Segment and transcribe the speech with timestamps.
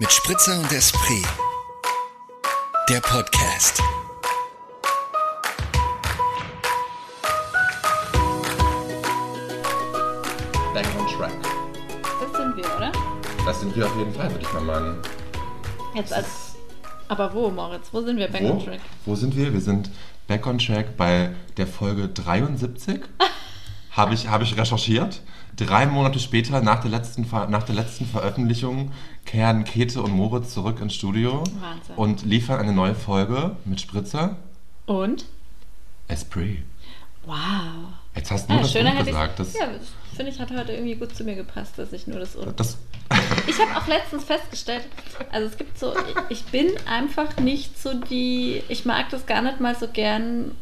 [0.00, 1.26] Mit Spritzer und Esprit.
[2.88, 3.82] Der Podcast.
[10.72, 11.32] Back on track.
[12.20, 12.92] Das sind wir, oder?
[13.44, 15.02] Das sind wir auf jeden Fall, würde ich mal meinen.
[15.96, 16.54] Jetzt als.
[17.08, 17.88] Aber wo, Moritz?
[17.90, 18.28] Wo sind wir?
[18.28, 18.50] Back Wo?
[18.52, 18.80] on track.
[19.04, 19.52] Wo sind wir?
[19.52, 19.90] Wir sind
[20.28, 23.00] back on track bei der Folge 73.
[23.98, 25.20] Habe ich, habe ich recherchiert.
[25.56, 28.92] Drei Monate später, nach der, letzten, nach der letzten Veröffentlichung,
[29.26, 31.96] kehren Käthe und Moritz zurück ins Studio Wahnsinn.
[31.96, 34.36] und liefern eine neue Folge mit Spritzer.
[34.86, 35.24] Und?
[36.06, 36.58] Esprit.
[37.26, 37.36] Wow.
[38.14, 39.40] Jetzt hast du nur Ah, das schöner hätte gesagt.
[39.40, 39.46] ich.
[39.52, 39.68] Das, Ja,
[40.16, 42.58] finde ich, hat heute irgendwie gut zu mir gepasst, dass ich nur das Und.
[42.58, 42.78] das,
[43.46, 44.84] Ich habe auch letztens festgestellt,
[45.32, 45.92] also es gibt so,
[46.28, 50.52] ich bin einfach nicht so die, ich mag das gar nicht mal so gern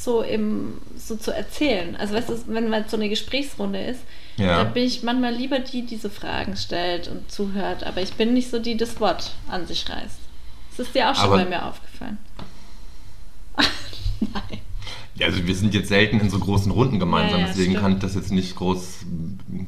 [0.00, 1.96] so im, so zu erzählen.
[1.96, 4.00] Also weißt du, wenn man so eine Gesprächsrunde ist,
[4.36, 4.58] Ja.
[4.58, 8.32] da bin ich manchmal lieber die, die so Fragen stellt und zuhört, aber ich bin
[8.32, 10.18] nicht so die, die das Wort an sich reißt.
[10.76, 12.18] Das ist dir auch schon Aber- bei mir aufgefallen.
[14.20, 14.58] Nein.
[15.16, 17.82] Ja, also wir sind jetzt selten in so großen Runden gemeinsam, Ja, ja, deswegen stimmt.
[17.82, 18.98] kann ich das jetzt nicht groß,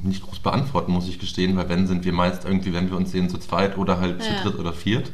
[0.04, 3.10] nicht groß beantworten, muss ich gestehen, weil wenn sind wir meist irgendwie, wenn wir uns
[3.10, 5.10] sehen, zu zweit oder halt zu dritt oder viert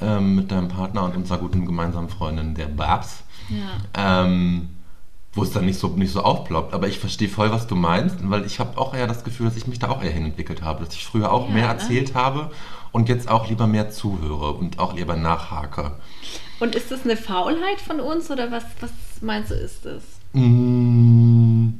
[0.00, 4.24] ähm, mit deinem Partner und unserer guten gemeinsamen Freundin, der Babs, ja.
[4.24, 4.68] ähm,
[5.32, 6.74] wo es dann nicht so, nicht so aufploppt.
[6.74, 9.56] Aber ich verstehe voll, was du meinst, weil ich habe auch eher das Gefühl, dass
[9.56, 11.72] ich mich da auch eher hinentwickelt habe, dass ich früher auch Ja, mehr ne?
[11.72, 12.50] erzählt habe
[12.92, 15.92] und jetzt auch lieber mehr zuhöre und auch lieber nachhake.
[16.60, 20.02] Und ist das eine Faulheit von uns oder was, was meinst du, ist das?
[20.32, 21.70] Mm.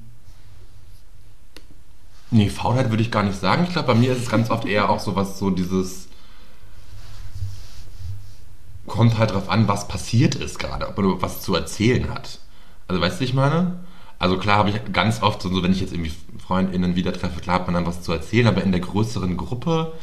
[2.31, 3.63] Nee, Faulheit würde ich gar nicht sagen.
[3.63, 6.09] Ich glaube, bei mir ist es ganz oft eher auch so was, so dieses.
[8.95, 12.39] Kommt halt drauf an, was passiert ist gerade, ob man was zu erzählen hat.
[12.87, 13.81] Also, weißt du, ich meine?
[14.21, 16.13] Also, klar habe ich ganz oft, so, wenn ich jetzt irgendwie
[16.47, 19.95] FreundInnen wieder treffe, klar hat man dann was zu erzählen, aber in der größeren Gruppe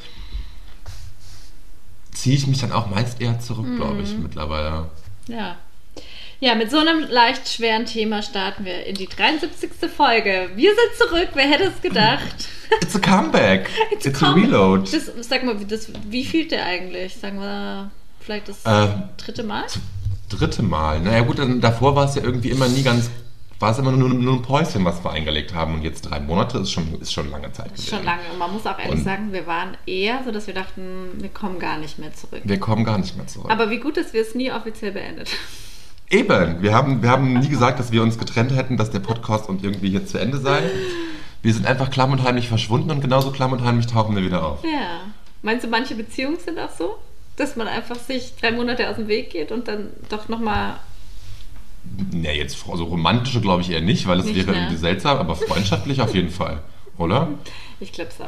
[2.11, 4.89] ziehe ich mich dann auch meist eher zurück, glaube ich, mittlerweile.
[5.27, 5.55] Ja.
[6.41, 9.71] Ja, mit so einem leicht schweren Thema starten wir in die 73.
[9.95, 10.49] Folge.
[10.55, 12.49] Wir sind zurück, wer hätte es gedacht?
[12.81, 13.69] It's a comeback!
[13.89, 14.91] It's, a, Komm, reload!
[14.91, 17.15] Das, sag mal, wie, das, wie fühlt der eigentlich?
[17.15, 17.89] Sagen wir
[18.31, 19.63] vielleicht das Ähm, dritte Mal?
[20.29, 21.01] dritte Mal.
[21.01, 23.09] Naja gut, dann, davor war es ja irgendwie immer nie ganz,
[23.59, 25.73] war es immer nur, nur ein Päuschen, was wir eingelegt haben.
[25.75, 27.89] Und jetzt drei Monate ist schon, ist schon lange Zeit gewesen.
[27.95, 28.21] Schon lange.
[28.31, 31.29] Und man muss auch ehrlich Und- sagen, wir waren eher so, dass wir dachten, wir
[31.29, 32.41] kommen gar nicht mehr zurück.
[32.45, 33.51] Wir kommen gar nicht mehr zurück.
[33.51, 35.37] Aber wie gut, dass wir es nie offiziell beendet haben.
[36.09, 39.47] Eben, wir haben, wir haben nie gesagt, dass wir uns getrennt hätten, dass der Podcast
[39.47, 40.61] und irgendwie hier zu Ende sei.
[41.41, 44.43] Wir sind einfach klamm und heimlich verschwunden und genauso klamm und heimlich tauchen wir wieder
[44.45, 44.63] auf.
[44.63, 45.01] Ja.
[45.41, 46.97] Meinst du, manche Beziehungen sind auch so?
[47.37, 50.75] Dass man einfach sich drei Monate aus dem Weg geht und dann doch nochmal.
[52.11, 54.57] Ne, jetzt so romantische glaube ich eher nicht, weil es wäre ne?
[54.57, 56.59] irgendwie seltsam, aber freundschaftlich auf jeden Fall,
[56.97, 57.27] oder?
[57.79, 58.27] Ich glaube es auch.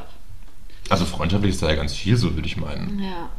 [0.90, 3.00] Also freundschaftlich ist da ja ganz viel so, würde ich meinen.
[3.00, 3.30] Ja.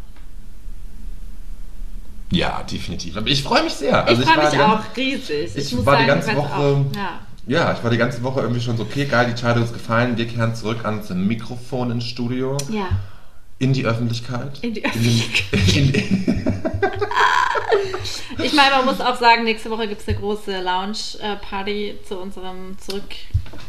[2.30, 3.16] Ja, definitiv.
[3.16, 4.04] Aber ich freue mich sehr.
[4.06, 5.56] Also ich freue mich die ganze- auch riesig.
[5.56, 7.20] ich muss war die sagen, ganze ich weiß Woche- Auch, ja.
[7.46, 10.16] Ja, ich war die ganze Woche irgendwie schon so, okay, geil, die Entscheidung ist gefallen.
[10.16, 12.88] Wir kehren zurück ans Mikrofon ins Studio, ja.
[13.58, 14.58] In die Öffentlichkeit.
[14.62, 14.92] In die den-
[15.76, 16.52] in den-
[18.42, 22.76] Ich meine, man muss auch sagen, nächste Woche gibt es eine große Lounge-Party zu unserem
[22.78, 23.02] Zurück.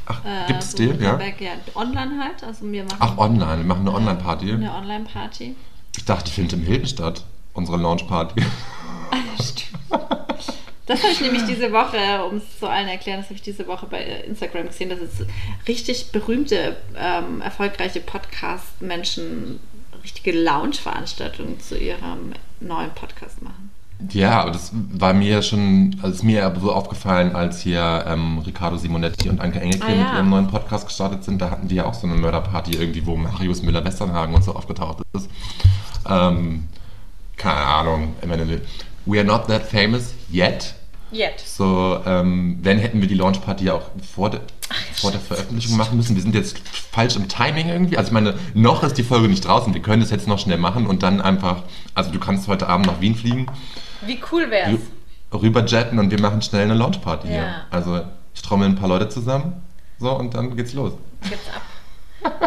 [0.08, 0.86] Ach, Äh, gibt es so die?
[1.04, 1.20] Ja?
[1.20, 1.52] Ja.
[1.76, 2.44] Online halt.
[2.44, 3.58] Also wir machen Ach, online.
[3.60, 4.52] Wir machen eine Online-Party.
[4.52, 5.56] eine Online-Party.
[5.96, 7.24] Ich dachte, die findet im Hilton statt.
[7.54, 8.42] Unsere Launch-Party.
[10.88, 13.66] Das habe ich nämlich diese Woche, um es zu allen erklären, das habe ich diese
[13.66, 15.26] Woche bei Instagram gesehen, dass es
[15.68, 19.60] richtig berühmte, ähm, erfolgreiche Podcast-Menschen
[20.06, 23.72] richtige Lounge-Veranstaltungen zu ihrem neuen Podcast machen.
[24.12, 28.40] Ja, aber das war mir schon, also ist mir aber so aufgefallen, als hier ähm,
[28.40, 29.96] Riccardo Simonetti und Anke Engelke Ah, ja.
[30.04, 31.42] mit ihrem neuen Podcast gestartet sind.
[31.42, 35.02] Da hatten die ja auch so eine Mörderparty irgendwie, wo Marius Müller-Westernhagen und so aufgetaucht
[35.14, 35.30] ist.
[36.10, 36.66] Ähm,
[37.38, 38.14] keine Ahnung.
[38.22, 38.62] Ich meine,
[39.06, 40.76] we are not that famous yet.
[41.12, 41.56] Jetzt.
[41.56, 44.30] So, ähm, wenn hätten wir die Launchparty ja auch vor,
[44.96, 46.16] vor der Veröffentlichung machen müssen.
[46.16, 46.58] Wir sind jetzt
[46.92, 47.98] falsch im Timing irgendwie.
[47.98, 49.74] Also ich meine, noch ist die Folge nicht draußen.
[49.74, 51.64] Wir können das jetzt noch schnell machen und dann einfach,
[51.94, 53.46] also du kannst heute Abend nach Wien fliegen,
[54.06, 54.80] Wie cool rü-
[55.34, 57.38] rüberjetten und wir machen schnell eine Launchparty hier.
[57.38, 57.56] Ja.
[57.70, 58.02] Also
[58.34, 59.62] ich trommel ein paar Leute zusammen,
[60.00, 60.94] so und dann geht's los.
[61.30, 61.62] Geht's ab.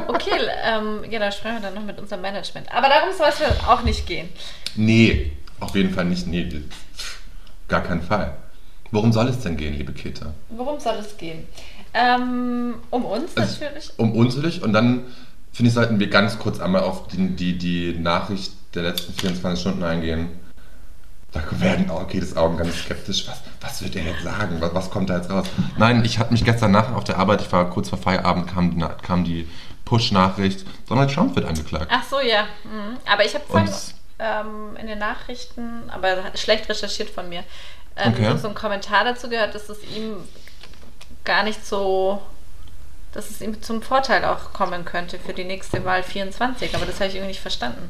[0.09, 0.31] Okay,
[0.65, 2.71] ähm, ja, da sprechen wir dann noch mit unserem Management.
[2.73, 4.29] Aber darum soll es ja auch nicht gehen.
[4.75, 6.27] Nee, auf jeden Fall nicht.
[6.27, 6.63] Nee,
[7.69, 8.37] gar keinen Fall.
[8.91, 10.33] Worum soll es denn gehen, liebe Keta?
[10.49, 11.47] Worum soll es gehen?
[11.99, 13.91] Ähm, um uns Also, natürlich.
[13.97, 14.63] Um uns natürlich.
[14.63, 15.03] Und dann,
[15.53, 19.61] finde ich, sollten wir ganz kurz einmal auf die, die, die Nachricht der letzten 24
[19.61, 20.29] Stunden eingehen.
[21.33, 23.27] Da werden auch Ketes Augen ganz skeptisch.
[23.29, 24.57] Was, was wird er jetzt sagen?
[24.61, 25.47] Was, was kommt da jetzt raus?
[25.77, 28.71] Nein, ich hatte mich gestern Nacht auf der Arbeit, ich war kurz vor Feierabend, kam,
[28.79, 29.49] die- kam die
[29.85, 30.65] Push-Nachricht.
[30.89, 31.89] Donald Trump wird angeklagt.
[31.91, 32.45] Ach so, ja.
[32.65, 32.97] Mhm.
[33.11, 33.69] Aber ich habe vorhin
[34.21, 37.45] ähm, in den Nachrichten, aber schlecht recherchiert von mir,
[37.97, 38.37] ähm, Okay.
[38.39, 40.15] so einen Kommentar dazu gehört, dass es ihm
[41.29, 42.21] gar nicht so,
[43.13, 46.75] dass es ihm zum Vorteil auch kommen könnte für die nächste Wahl 24.
[46.75, 47.89] Aber das habe ich irgendwie nicht verstanden.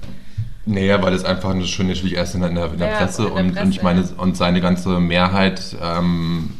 [0.66, 3.36] Naja, weil es einfach eine schöne erst in der, in der Ja, Presse in der
[3.36, 6.58] und, und ich Presse, meine, und seine ganze Mehrheit, ähm,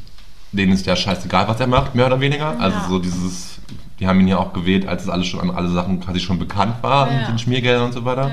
[0.52, 2.58] denen ist ja scheißegal, was er macht, mehr oder weniger.
[2.58, 2.88] Also Ja.
[2.88, 3.58] so dieses,
[4.00, 6.76] die haben ihn ja auch gewählt, als es alles schon, alle Sachen quasi schon bekannt
[6.82, 7.18] war, Ja.
[7.18, 8.30] mit den Schmiergeldern und so weiter.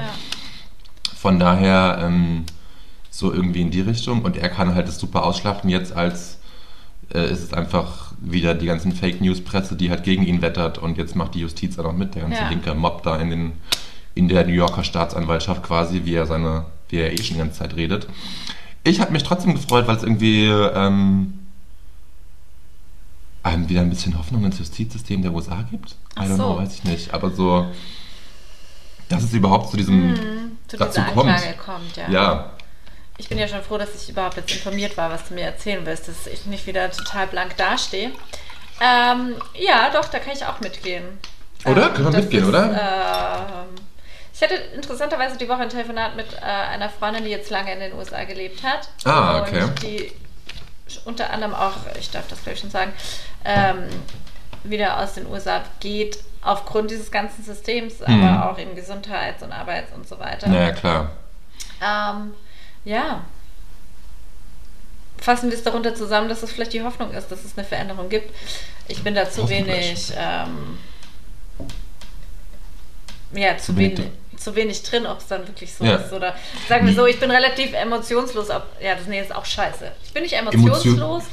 [1.17, 2.45] Von daher ähm,
[3.09, 4.21] so irgendwie in die Richtung.
[4.21, 5.69] Und er kann halt das super ausschlachten.
[5.69, 6.37] Jetzt als
[7.13, 10.77] äh, ist es einfach wieder die ganzen Fake News Presse, die halt gegen ihn wettert.
[10.77, 12.49] Und jetzt macht die Justiz auch noch mit, der ganze Ja.
[12.49, 13.51] linke Mob da in, den,
[14.15, 17.59] in der New Yorker Staatsanwaltschaft quasi, wie er seine, wie er eh schon die ganze
[17.59, 18.07] Zeit redet.
[18.83, 21.39] Ich habe mich trotzdem gefreut, weil es irgendwie ähm,
[23.43, 25.95] einem wieder ein bisschen Hoffnung ins Justizsystem der USA gibt.
[26.15, 26.43] Ach I don't so.
[26.43, 27.13] know, weiß ich nicht.
[27.13, 27.67] Aber so,
[29.09, 30.17] dass es überhaupt zu diesem Mhm,
[30.67, 31.31] zu dazu kommt.
[31.63, 32.09] Kommt, ja.
[32.09, 32.51] Ja,
[33.17, 35.85] Ich bin ja schon froh, dass ich überhaupt jetzt informiert war, was du mir erzählen
[35.85, 38.11] willst, dass ich nicht wieder total blank dastehe.
[38.81, 41.17] Ähm, ja, doch, da kann ich auch mitgehen.
[41.65, 41.87] Oder?
[41.87, 42.63] Ähm, Können wir mitgehen, ist, oder?
[42.65, 43.75] Ähm,
[44.33, 47.79] ich hatte interessanterweise die Woche ein Telefonat mit äh, einer Freundin, die jetzt lange in
[47.79, 48.89] den USA gelebt hat.
[49.05, 49.63] Ah, okay.
[49.63, 50.11] Und die
[51.05, 52.93] unter anderem auch, ich darf das glaube ich schon sagen,
[53.45, 53.87] ähm,
[54.63, 58.23] wieder aus den USA geht, aufgrund dieses ganzen Systems, Mhm.
[58.27, 60.47] aber auch eben Gesundheits- und Arbeits- und so weiter.
[60.47, 61.11] naja, klar.
[61.81, 62.33] Ähm,
[62.85, 63.21] ja.
[65.17, 68.09] Fassen wir es darunter zusammen, dass es vielleicht die Hoffnung ist, dass es eine Veränderung
[68.09, 68.33] gibt.
[68.87, 70.77] Ich bin da zu wenig, ähm,
[73.33, 74.01] ja, zu, wenig
[74.37, 75.95] zu wenig drin, ob es dann wirklich so Ja.
[75.95, 76.11] ist.
[76.13, 76.35] Oder
[76.67, 78.49] sagen wir so, ich bin relativ emotionslos.
[78.49, 79.91] Ob, ja, das nee, ist auch scheiße.
[80.03, 81.23] Ich bin nicht Emotion- emotionslos,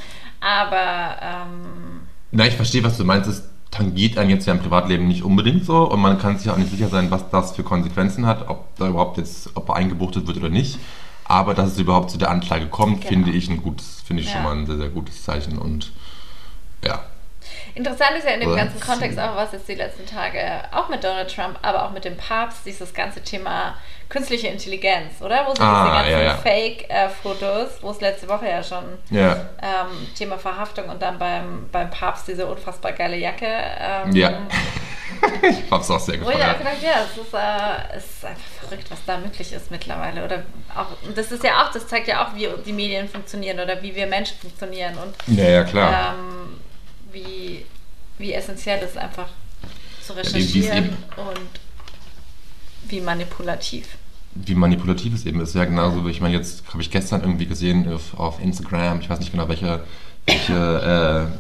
[0.41, 2.01] aber ähm,
[2.31, 3.29] Na, ich verstehe, was du meinst.
[3.29, 6.57] Es tangiert einen jetzt ja im Privatleben nicht unbedingt so und man kann sich auch
[6.57, 10.27] nicht sicher sein, was das für Konsequenzen hat, ob da überhaupt jetzt, ob er eingebuchtet
[10.27, 10.79] wird oder nicht.
[11.33, 13.09] Aber dass es überhaupt zu der Anklage kommt, Genau.
[13.09, 14.35] finde ich ein gutes, finde ich Ja.
[14.35, 15.91] schon mal ein sehr, sehr gutes Zeichen und
[16.85, 17.05] ja.
[17.75, 20.43] Interessant ist ja in dem ganzen Kontext auch, was jetzt die letzten Tage
[20.73, 23.75] auch mit Donald Trump, aber auch mit dem Papst, dieses ganze Thema
[24.11, 25.47] künstliche Intelligenz, oder?
[25.47, 26.35] Wo sie Ah, diese ganzen ja, ja.
[26.35, 29.33] Fake-Fotos, wo es letzte Woche ja schon Ja.
[29.63, 33.47] ähm, Thema Verhaftung und dann beim, beim Papst diese unfassbar geile Jacke.
[33.49, 34.33] Ähm, Ja.
[35.43, 36.55] ich hab's auch sehr ich gefeiert.
[36.55, 40.25] auch gedacht, ja, es ist, äh, es ist einfach verrückt, was da möglich ist mittlerweile.
[40.25, 40.43] Oder
[40.77, 43.95] auch, das ist ja auch, das zeigt ja auch, wie die Medien funktionieren oder wie
[43.95, 46.15] wir Menschen funktionieren und Ja, ja, klar.
[46.15, 46.61] ähm,
[47.13, 47.65] wie,
[48.19, 49.29] wie essentiell es ist, einfach
[50.07, 51.51] zu recherchieren eben- und
[52.91, 53.87] wie manipulativ.
[54.35, 55.55] wie manipulativ es eben ist.
[55.55, 59.09] Ja, genauso wie ich meine, jetzt habe ich gestern irgendwie gesehen auf, auf Instagram, ich
[59.11, 59.85] weiß nicht genau, welche,
[60.27, 61.39] welche äh,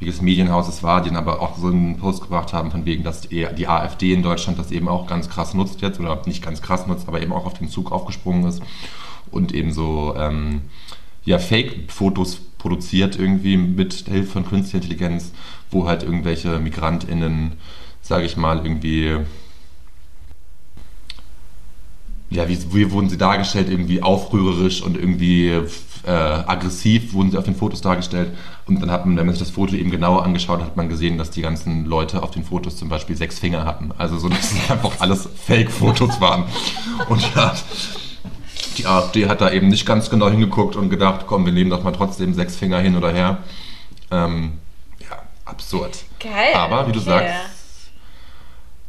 [0.00, 3.04] welches Medienhaus es war, die dann aber auch so einen Post gebracht haben, von wegen,
[3.04, 6.42] dass die, die AfD in Deutschland das eben auch ganz krass nutzt jetzt, oder nicht
[6.42, 8.62] ganz krass nutzt, aber eben auch auf den Zug aufgesprungen ist
[9.30, 10.62] und eben so ähm,
[11.24, 15.32] ja, Fake-Fotos produziert irgendwie mit Hilfe von künstlicher Intelligenz,
[15.70, 17.52] wo halt irgendwelche MigrantInnen,
[18.00, 19.18] sage ich mal, irgendwie
[22.30, 23.68] ja, wie, wie wurden sie dargestellt?
[23.68, 25.62] Irgendwie aufrührerisch und irgendwie
[26.06, 28.36] äh, aggressiv wurden sie auf den Fotos dargestellt.
[28.66, 30.88] Und dann hat man, wenn man sich das Foto eben genauer angeschaut hat, hat man
[30.88, 33.92] gesehen, dass die ganzen Leute auf den Fotos zum Beispiel sechs Finger hatten.
[33.98, 36.44] Also so, dass es einfach alles Fake-Fotos waren.
[37.08, 37.54] Und ja,
[38.78, 41.82] die AfD hat da eben nicht ganz genau hingeguckt und gedacht, komm, wir nehmen doch
[41.82, 43.38] mal trotzdem sechs Finger hin oder her.
[44.10, 44.52] Ähm,
[45.00, 46.04] ja, absurd.
[46.18, 46.54] Geil.
[46.54, 47.10] Aber wie du okay.
[47.10, 47.34] sagst,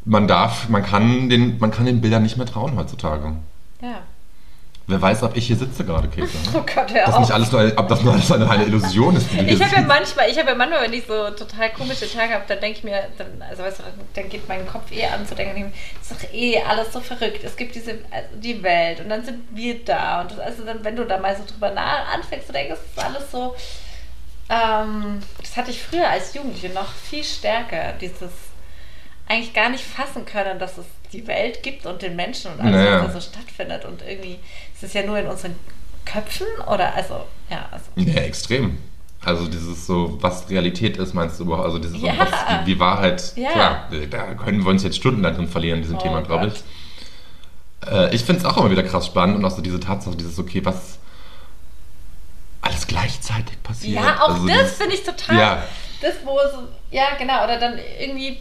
[0.05, 3.33] man darf, man kann den, man kann den Bildern nicht mehr trauen heutzutage.
[3.81, 3.99] Ja.
[4.91, 6.27] Wer weiß, ob ich hier sitze gerade, Käthe.
[6.53, 7.19] Oh Gott, hör Das auf.
[7.21, 10.29] nicht alles nur, ob das nur alles eine, eine Illusion ist, Ich habe ja manchmal,
[10.29, 13.07] ich habe ja manchmal, wenn ich so total komische Tage habe, dann denke ich mir,
[13.17, 13.83] dann, also weißt du,
[14.13, 17.43] dann geht mein Kopf eh an zu denken, es ist doch eh alles so verrückt.
[17.43, 20.83] Es gibt diese, also die Welt und dann sind wir da und das, also dann,
[20.83, 23.55] wenn du da mal so drüber nach anfängst zu denken, es ist alles so,
[24.49, 28.31] ähm, das hatte ich früher als Jugendliche noch viel stärker, dieses
[29.27, 32.73] eigentlich gar nicht fassen können, dass es die Welt gibt und den Menschen und alles,
[32.75, 32.99] Naja.
[33.03, 34.39] was da so stattfindet und irgendwie
[34.81, 35.55] ist es ja nur in unseren
[36.05, 38.77] Köpfen oder also, ja, also Ja, extrem.
[39.23, 41.65] Also dieses so, was Realität ist, meinst du überhaupt?
[41.65, 42.13] Also dieses, Ja.
[42.17, 43.51] was die, die Wahrheit, Ja.
[43.51, 46.63] klar, da können wir uns jetzt stundenlang drin verlieren, in diesem Oh Thema, glaube ich.
[47.91, 50.39] Äh, ich finde es auch immer wieder krass spannend und auch so diese Tatsache, dieses,
[50.39, 50.97] okay, was
[52.61, 53.95] alles gleichzeitig passiert.
[54.03, 55.37] Ja, auch Also das finde ich total.
[55.37, 55.63] Ja.
[56.01, 58.39] Das, wo so, ja, genau, oder dann irgendwie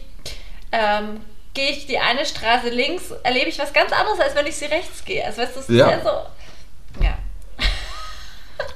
[0.71, 1.19] ähm,
[1.53, 4.65] gehe ich die eine Straße links, erlebe ich was ganz anderes, als wenn ich sie
[4.65, 5.23] rechts gehe.
[5.25, 5.89] Also, weißt du, ist Ja.
[5.91, 7.03] ja so.
[7.03, 7.17] Ja.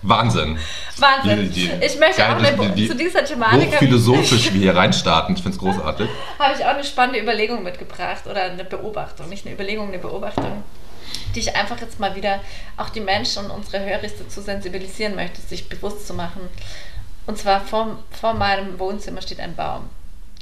[0.01, 0.57] Wahnsinn.
[0.97, 1.51] Wahnsinn.
[1.51, 4.75] Die- die- ich möchte auch eine, wie- wie zu dieser Thematik habe Hochphilosophisch wir hier
[4.75, 5.35] reinstarten.
[5.35, 6.09] Ich finde es großartig.
[6.39, 10.63] habe ich auch eine spannende Überlegung mitgebracht oder eine Beobachtung, nicht eine Überlegung, eine Beobachtung,
[11.35, 12.39] die ich einfach jetzt mal wieder
[12.77, 16.41] auch die Menschen und unsere Hörer dazu sensibilisieren möchte, sich bewusst zu machen.
[17.27, 19.89] Und zwar vor, vor meinem Wohnzimmer steht ein Baum.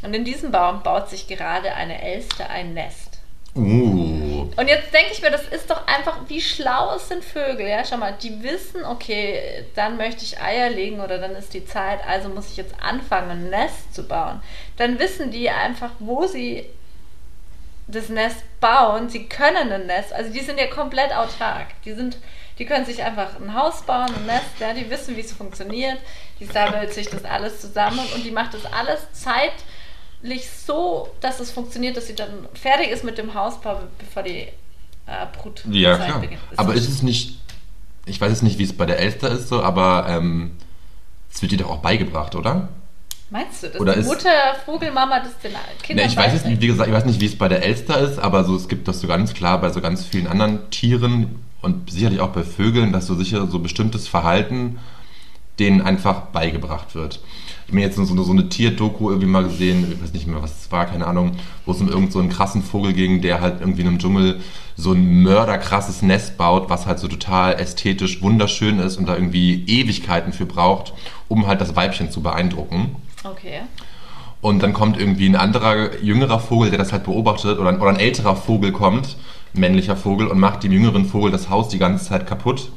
[0.03, 3.19] Und in diesem Baum baut sich gerade eine Elster ein Nest.
[3.55, 4.49] Uh.
[4.57, 7.85] Und jetzt denke ich mir, das ist doch einfach, wie schlau sind Vögel, ja?
[7.85, 11.99] Schau mal, die wissen, okay, dann möchte ich Eier legen oder dann ist die Zeit,
[12.07, 14.41] also muss ich jetzt anfangen, ein Nest zu bauen.
[14.77, 16.65] Dann wissen die einfach, wo sie
[17.87, 19.09] das Nest bauen.
[19.09, 21.67] Sie können ein Nest, also die sind ja komplett autark.
[21.85, 22.17] Die sind,
[22.57, 25.99] die können sich einfach ein Haus bauen, ein Nest, ja, die wissen, wie es funktioniert.
[26.39, 29.63] Die sammelt sich das alles zusammen und die macht das alles zeitlich
[30.65, 34.47] so, dass es funktioniert, dass sie dann fertig ist mit dem Hausbau, bevor die
[35.05, 36.19] äh, Brutzeit Ja, klar.
[36.21, 36.39] beginnt.
[36.49, 37.39] Das Aber ist es nicht,
[38.05, 40.51] ich weiß jetzt nicht, wie es bei der Elster ist, so, aber ähm,
[41.33, 42.69] es wird dir doch auch beigebracht, oder?
[43.29, 44.29] Meinst du, dass Oder die ist- Mutter
[44.65, 47.37] Vogelmama das den Kindern Ne, ich weiß jetzt wie gesagt, ich weiß nicht, wie es
[47.37, 50.05] bei der Elster ist, aber so, es gibt das so ganz klar bei so ganz
[50.05, 54.79] vielen anderen Tieren und sicherlich auch bei Vögeln, dass so sicher so bestimmtes Verhalten
[55.59, 57.19] denen einfach beigebracht wird.
[57.65, 60.41] Ich habe mir jetzt so, so eine Tierdoku irgendwie mal gesehen, ich weiß nicht mehr,
[60.41, 63.41] was es war, keine Ahnung, wo es um irgend so einen krassen Vogel ging, der
[63.41, 64.39] halt irgendwie in einem Dschungel
[64.75, 69.63] so ein mörderkrasses Nest baut, was halt so total ästhetisch wunderschön ist und da irgendwie
[69.65, 70.93] Ewigkeiten für braucht,
[71.27, 72.95] um halt das Weibchen zu beeindrucken.
[73.23, 73.61] Okay.
[74.41, 77.91] Und dann kommt irgendwie ein anderer, jüngerer Vogel, der das halt beobachtet, oder ein, oder
[77.91, 79.15] ein älterer Vogel kommt,
[79.53, 82.71] männlicher Vogel, und macht dem jüngeren Vogel das Haus die ganze Zeit kaputt.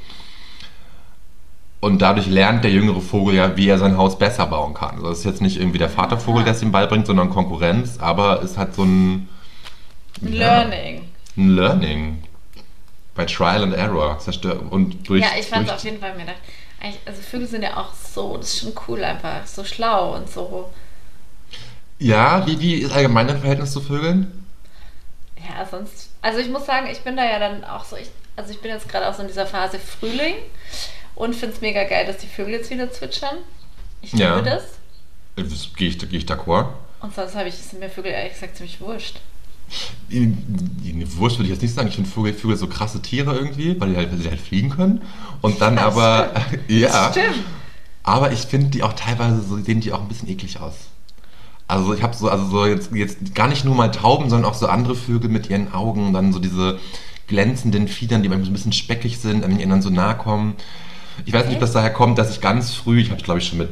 [1.86, 4.96] Und dadurch lernt der jüngere Vogel ja, wie er sein Haus besser bauen kann.
[4.96, 8.42] Also das ist jetzt nicht irgendwie der Vatervogel, der es ihm beibringt, sondern Konkurrenz, aber
[8.42, 9.28] ist halt so ein,
[10.20, 10.62] Ein Ja.
[10.62, 11.08] Learning.
[11.36, 12.22] ein Learning.
[13.14, 14.18] Bei Trial and Error.
[14.18, 16.40] Zerstör und durch, ja, ich fand es auf jeden Fall mir gedacht,
[17.06, 20.68] also Vögel sind ja auch so, das ist schon cool einfach, so schlau und so.
[22.00, 24.44] Ja, wie, wie ist allgemein dein Verhältnis zu Vögeln?
[25.36, 26.10] Ja, sonst.
[26.20, 28.72] Also ich muss sagen, ich bin da ja dann auch so, ich, also ich bin
[28.72, 30.34] jetzt gerade auch so in dieser Phase Frühling
[31.16, 33.38] und finde es mega geil, dass die Vögel jetzt wieder zwitschern.
[34.02, 34.40] Ich liebe Ja.
[34.40, 34.62] das.
[35.36, 36.68] Äh, das Gehe ich, gehe ich d'accord.
[37.00, 39.20] Und sonst habe ich, sind mir Vögel ehrlich gesagt ziemlich wurscht.
[40.08, 41.88] Wurscht würde ich jetzt nicht sagen.
[41.88, 44.70] Ich finde Vögel, Vögel so krasse Tiere irgendwie, weil die halt, weil sie halt fliegen
[44.70, 45.02] können.
[45.40, 46.30] Und dann Das aber,
[46.68, 47.10] ja.
[47.10, 47.44] Stimmt.
[48.02, 50.74] Aber ich finde die auch teilweise so, sehen die auch ein bisschen eklig aus.
[51.66, 54.54] Also ich habe so, also so jetzt, jetzt gar nicht nur mal Tauben, sondern auch
[54.54, 56.78] so andere Vögel mit ihren Augen, dann so diese
[57.26, 60.16] glänzenden Fiedern, die manchmal so ein bisschen speckig sind, wenn die ihnen dann so nahe
[60.16, 60.54] kommen.
[61.24, 63.48] Ich weiß nicht, ob das daher kommt, dass ich ganz früh, ich habe glaube ich
[63.48, 63.70] schon mit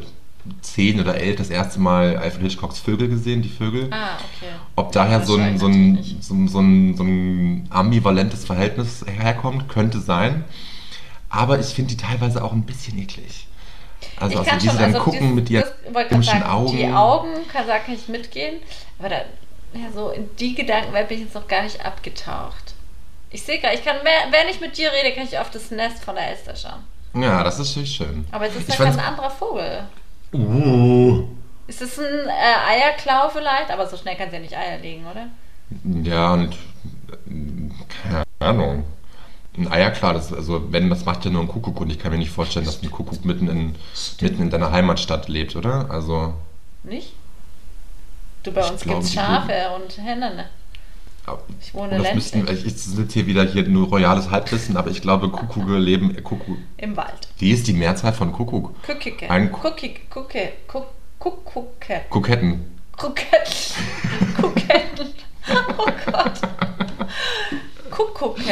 [0.61, 3.89] zehn oder elf das erste Mal Alfred Hitchcocks Vögel gesehen, die Vögel.
[3.93, 4.53] Ah, okay.
[4.77, 9.69] Ob daher so ein, so, ein, so, ein- so, ein, so ein ambivalentes Verhältnis herkommt,
[9.69, 10.45] könnte sein.
[11.31, 13.47] Aber ich finde die teilweise auch ein bisschen eklig.
[14.17, 16.77] Also, also wie sie dann also gucken dieses- mit ihren komischen Augen.
[16.77, 18.57] Die Augen kann, da kann ich mitgehen,
[18.99, 19.17] aber da,
[19.73, 22.75] ja, so in die Gedankenwelt bin ich jetzt noch gar nicht abgetaucht.
[23.31, 25.71] Ich sehe gerade, ich kann, mehr, wenn ich mit dir rede, kann ich auf das
[25.71, 26.85] Nest von der Elster schauen.
[27.15, 28.27] Ja, das ist natürlich schön.
[28.33, 29.85] Aber es ist ja kein fand's- anderer Vogel.
[30.33, 31.29] Uh.
[31.67, 33.71] Ist es ein äh, Eierklau vielleicht?
[33.71, 35.27] Aber so schnell kann sie ja nicht Eier legen, oder?
[36.03, 36.57] Ja, und
[38.03, 38.85] keine Ahnung.
[39.57, 42.11] Ein Eier, klar, das, also wenn, das macht ja nur ein Kuckuck und ich kann
[42.11, 43.75] mir nicht vorstellen, dass ein Kuckuck mitten in,
[44.21, 45.89] mitten in deiner Heimatstadt lebt, oder?
[45.91, 46.35] Also,
[46.83, 47.13] Nicht?
[48.43, 50.41] Du, bei Ich uns gibt es Schafe und Hennen.
[51.61, 55.01] Ich wohne das müssten, ich, ich sitze hier wieder hier nur royales Halbwissen, aber ich
[55.01, 57.29] glaube, Kuckucke leben, äh, Kuckuck, Im Wald.
[57.39, 58.75] wie ist die Mehrzahl von Kuckuck?
[58.85, 59.31] Kuckike.
[59.31, 60.01] Ein Ku- Kuckike.
[60.11, 60.53] Kucke.
[60.69, 60.87] Kuck-
[61.19, 62.03] Kuckucke.
[62.11, 62.65] Kuketten.
[62.97, 63.75] Kuketten.
[64.41, 65.07] Kuketten.
[65.79, 66.41] Oh Gott.
[67.91, 68.43] Kuckucke.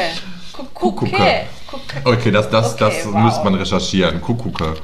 [0.52, 1.47] Kuckucke.
[2.05, 3.14] Okay, das, das, Okay, das wow.
[3.23, 4.21] müsste man recherchieren.
[4.21, 4.75] Kuckucke.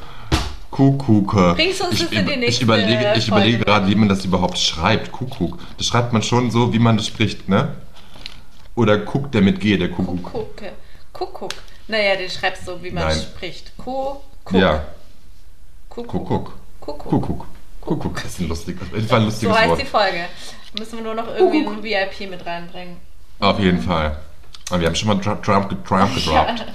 [0.79, 1.55] Kuckucke.
[1.57, 4.09] Bringst uns ich, das in die ich nächste überlege, ich Folge überlege gerade, wie man
[4.09, 5.11] das überhaupt schreibt.
[5.11, 5.59] Kuckuck.
[5.77, 7.75] Das schreibt man schon so, wie man das spricht, ne?
[8.77, 10.23] Oder guckt der mit G, der Kuckuck.
[10.23, 10.73] Kuckucke.
[11.13, 11.51] Kuckuck.
[11.89, 13.19] Naja, den schreibst du, wie man Nein.
[13.19, 13.77] spricht.
[13.77, 14.19] Ku.
[14.45, 14.61] Kuck.
[14.61, 14.85] Ja,
[15.89, 16.13] Kuckuck.
[16.29, 16.53] Kuckuck.
[16.81, 17.11] Kuckuck.
[17.11, 17.47] Kuckuck.
[17.81, 18.15] Kuckuck.
[18.23, 19.81] Das ist ein lustiges, jeden Fall ein So lustiges heißt Wort.
[19.81, 20.25] die Folge.
[20.79, 22.99] Müssen wir nur noch irgendwie ein VIP mit reinbringen.
[23.41, 24.17] Auf jeden Fall.
[24.71, 26.67] Aber wir haben schon mal Trump, Trump, Trump gedroppt.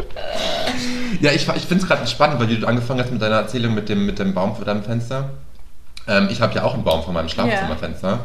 [1.20, 3.88] Ja, ich, ich finde es gerade spannend, weil du angefangen hast mit deiner Erzählung mit
[3.88, 5.30] dem, mit dem Baum vor deinem Fenster.
[6.06, 8.20] Ähm, ich habe ja auch einen Baum vor meinem Schlafzimmerfenster.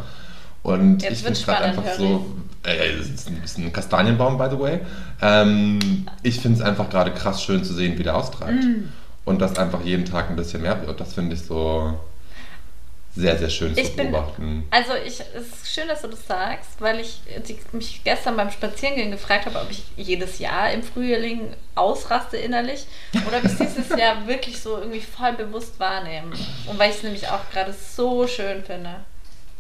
[0.63, 2.25] Und Jetzt ich finde es gerade einfach so.
[2.63, 4.79] Äh, das ist ein, ist ein Kastanienbaum, by the way.
[5.21, 8.63] Ähm, ich finde es einfach gerade krass schön zu sehen, wie der austreibt.
[8.63, 8.89] Mm.
[9.25, 10.99] Und dass einfach jeden Tag ein bisschen mehr wird.
[10.99, 11.97] Das finde ich so.
[13.15, 14.65] Sehr, sehr schön zu Ich bin, beobachten.
[14.71, 18.51] also ich, es ist schön, dass du das sagst, weil ich die, mich gestern beim
[18.51, 22.85] Spazierengehen gefragt habe, ob ich jedes Jahr im Frühling ausraste innerlich
[23.27, 26.31] oder ob ich es dieses Jahr wirklich so irgendwie voll bewusst wahrnehme.
[26.67, 28.95] Und weil ich es nämlich auch gerade so schön finde.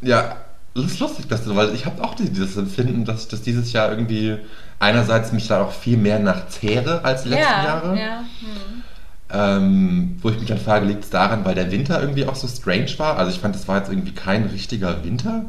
[0.01, 0.37] Ja,
[0.73, 3.73] das ist lustig, dass du, weil ich habe auch dieses Empfinden, dass ich das dieses
[3.73, 4.37] Jahr irgendwie
[4.79, 7.99] einerseits mich da auch viel mehr nach zehre als die letzten ja, Jahre.
[7.99, 8.19] ja.
[8.39, 8.83] Hm.
[9.33, 12.47] Ähm, wo ich mich dann frage, liegt es daran, weil der Winter irgendwie auch so
[12.47, 13.17] strange war?
[13.17, 15.45] Also ich fand, das war jetzt irgendwie kein richtiger Winter.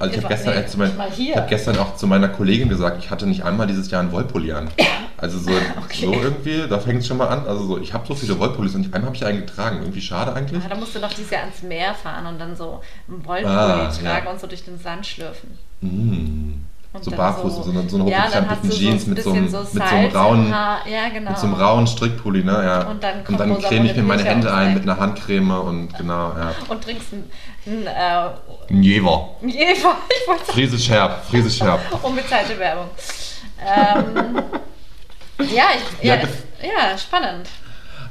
[0.00, 2.68] Also ich habe gestern, nee, zu mein, nicht ich hab gestern auch zu meiner Kollegin
[2.68, 4.68] gesagt, ich hatte nicht einmal dieses Jahr einen Wollpulli an.
[5.20, 5.50] Also so,
[5.84, 6.06] Okay.
[6.06, 7.44] so irgendwie, da fängt es schon mal an.
[7.44, 9.78] Also so, ich habe so viele Wollpullis und einmal habe ich einen getragen.
[9.80, 10.62] Irgendwie schade eigentlich.
[10.64, 13.52] Ah, da musst du noch dieses Jahr ans Meer fahren und dann so einen Wollpulli
[13.52, 14.30] Ah, tragen ja.
[14.32, 15.58] und so durch den Sand schlürfen.
[15.80, 16.52] Mm.
[16.90, 19.44] Und So barfuß, so, eine, so eine ja, hochgekrempelten so Jeans ein mit so einem,
[19.44, 20.48] bisschen mit so einem rauen.
[20.50, 21.30] Ja, genau.
[21.30, 22.52] mit so einem rauen Strickpulli, ne?
[22.52, 22.88] Ja.
[22.88, 24.74] Und dann und dann creme ich mir meine Hände ein Ei.
[24.74, 26.54] mit einer Handcreme und genau, ja.
[26.68, 27.30] Und trinkst ein,
[27.66, 29.36] ein äh, Ein Jever.
[29.42, 31.80] Jever, ich wollte Friesisch herb, friesisch herb.
[32.02, 32.88] unbezahlte Werbung.
[33.60, 34.42] Ähm,
[35.54, 36.22] ja, ich, Ja, ja,
[36.62, 37.48] ja, spannend.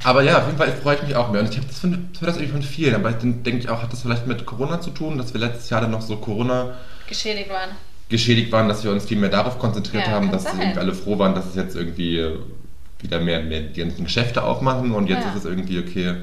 [0.04, 1.40] Aber ja, auf jeden Fall freue ich mich auch mehr.
[1.40, 2.94] Und ich habe das, ich das irgendwie von vielen.
[2.94, 5.68] Aber dann denke ich auch, hat das vielleicht mit Corona zu tun, dass wir letztes
[5.70, 6.74] Jahr dann noch so Corona
[7.08, 7.70] Geschädigt waren.
[8.08, 11.34] Geschädigt waren, dass wir uns viel mehr darauf konzentriert Ja, haben, dass alle froh waren,
[11.34, 12.26] dass es jetzt irgendwie
[13.00, 15.30] wieder mehr, mehr die ganzen Geschäfte aufmachen und jetzt Ja.
[15.30, 16.14] ist es irgendwie okay,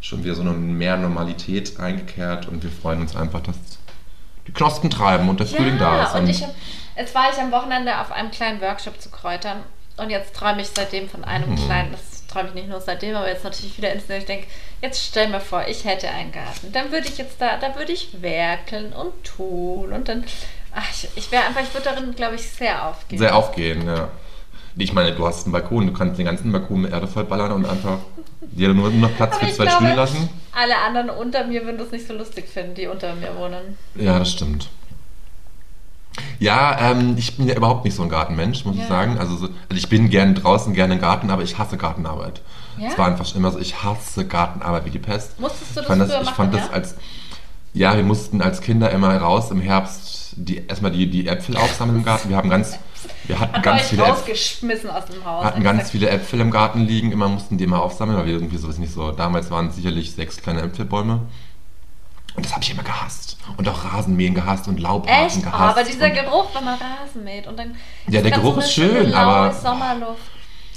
[0.00, 3.56] schon wieder so eine mehr Normalität eingekehrt und wir freuen uns einfach, dass
[4.46, 6.14] die Knospen treiben und der Frühling da ist.
[6.14, 6.54] und ich hab,
[6.96, 9.58] jetzt war ich am Wochenende auf einem kleinen Workshop zu Kräutern
[9.98, 11.66] und jetzt träume ich seitdem von einem Hm.
[11.66, 14.46] kleinen, das träume ich nicht nur seitdem, aber jetzt natürlich wieder ins Ich denke,
[14.82, 16.72] jetzt stell mir vor, ich hätte einen Garten.
[16.72, 20.24] Dann würde ich jetzt da, da würde ich werkeln und tun und dann,
[20.78, 23.18] ach, ich, ich wäre einfach, ich würde darin, glaube ich, sehr aufgehen.
[23.18, 24.08] sehr aufgehen, ja.
[24.76, 27.66] Ich meine, du hast einen Balkon, du kannst den ganzen Balkon mit Erde vollballern und
[27.66, 27.98] einfach
[28.42, 30.28] dir nur noch Platz aber für ich zwei glaube, Stühle lassen.
[30.54, 33.76] alle anderen unter mir würden das nicht so lustig finden, die unter mir wohnen.
[33.96, 34.68] Ja, das stimmt.
[36.38, 38.82] Ja, ähm, ich bin ja überhaupt nicht so ein Gartenmensch, muss Ja.
[38.82, 39.18] ich sagen.
[39.18, 42.40] Also, so, also ich bin gern draußen, gerne im Garten, aber ich hasse Gartenarbeit.
[42.78, 42.88] Ja?
[42.90, 45.38] Es war einfach immer so, ich hasse Gartenarbeit wie die Pest.
[45.40, 46.72] Musstest du ich das fand das, ich machen, fand das ja?
[46.72, 46.94] als,
[47.74, 51.98] ja, wir mussten als Kinder immer raus im Herbst die, erstmal die, die Äpfel aufsammeln
[51.98, 52.28] im Garten.
[52.28, 52.78] Wir haben ganz,
[53.24, 54.14] wir hatten Hat ganz viele Äpfel.
[54.14, 55.44] rausgeschmissen aus dem Haus.
[55.44, 58.34] hatten Und ganz viele Äpfel im Garten liegen, immer mussten die immer aufsammeln, weil wir
[58.34, 61.20] irgendwie so, weiß nicht so, damals waren es sicherlich sechs kleine Äpfelbäume.
[62.36, 63.36] Und das habe ich immer gehasst.
[63.56, 65.38] Und auch Rasenmähen gehasst und Laubrasen Echt?
[65.38, 65.76] Oh, gehasst.
[65.78, 67.74] aber dieser und, Geruch, wenn man Rasen mäht und dann
[68.08, 70.20] Ja, der Geruch so ist schön, aber- Sommerluft.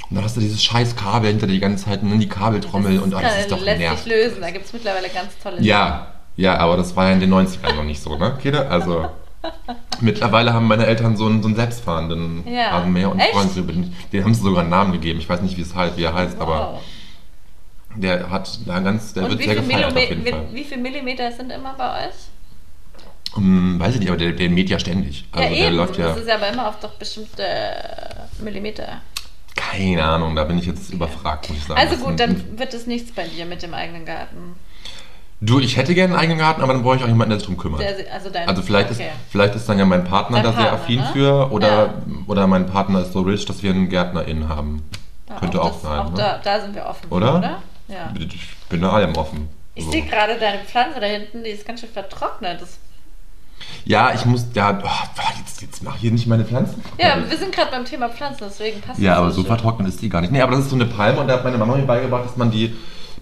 [0.09, 2.99] und dann hast du dieses scheiß Kabel hinter dir die ganze Zeit, ne, die Kabeltrommel
[2.99, 3.99] und oh, das ist doch lässt nervig.
[3.99, 4.41] sich lösen.
[4.41, 7.75] Da gibt es mittlerweile ganz tolle Ja, ja, aber das war ja in den 90ern
[7.75, 8.67] noch nicht so, ne, Kede?
[8.67, 9.07] Also,
[10.01, 12.69] mittlerweile haben meine Eltern so einen, so einen selbstfahrenden Ja.
[12.77, 13.32] Rasenmäher und Echt?
[13.32, 13.93] freuen sich über den.
[14.12, 15.19] Den haben sie sogar einen Namen gegeben.
[15.19, 16.82] Ich weiß nicht, wie es halt, wie er heißt, aber Wow.
[17.95, 20.47] der hat da ganz, der Und wird wie sehr gefeiert auf Millime- jeden Fall.
[20.51, 22.13] wie, wie viel Millimeter sind immer bei euch?
[23.36, 25.25] Hm, weiß ich nicht, aber der, der mäht ja ständig.
[25.32, 25.75] Also ja, der eben.
[25.77, 26.08] läuft ja.
[26.10, 27.43] Das ist ja aber immer auf doch bestimmte
[28.43, 29.01] Millimeter.
[29.56, 31.80] Keine Ahnung, da bin ich jetzt überfragt, muss ich sagen.
[31.80, 34.56] Also gut, dann wird es nichts bei dir mit dem eigenen Garten.
[35.43, 37.47] Du, ich hätte gerne einen eigenen Garten, aber dann brauche ich auch jemanden, der sich
[37.47, 37.82] drum kümmert.
[37.82, 39.06] Der, also dein, Also vielleicht, okay.
[39.08, 41.10] ist, vielleicht ist dann ja mein Partner Dein da sehr Partner, affin ne?
[41.13, 41.93] für oder, Ja.
[42.27, 44.84] oder mein Partner ist so rich, dass wir einen Gärtnerin haben.
[45.27, 46.17] Ja, Könnte auch das, sein, Auch ne?
[46.17, 47.08] da, da sind wir offen.
[47.10, 47.38] Oder?
[47.39, 47.58] oder?
[47.88, 48.13] Ja.
[48.19, 49.49] Ich bin da allem offen.
[49.73, 49.91] Ich So.
[49.91, 52.62] sehe gerade deine Pflanze da hinten, die ist ganz schön vertrocknet.
[52.62, 52.77] Das,
[53.84, 56.84] Ja, ich muss, ja, oh, jetzt, jetzt mach hier nicht meine Pflanzen.
[56.99, 59.47] ja, wir sind gerade beim Thema Pflanzen, deswegen passt Ja, das aber so schön.
[59.47, 60.32] vertrocknet ist die gar nicht.
[60.32, 62.38] Nee, aber das ist so eine Palme und da hat meine Mama mir beigebracht, dass
[62.38, 62.75] man die,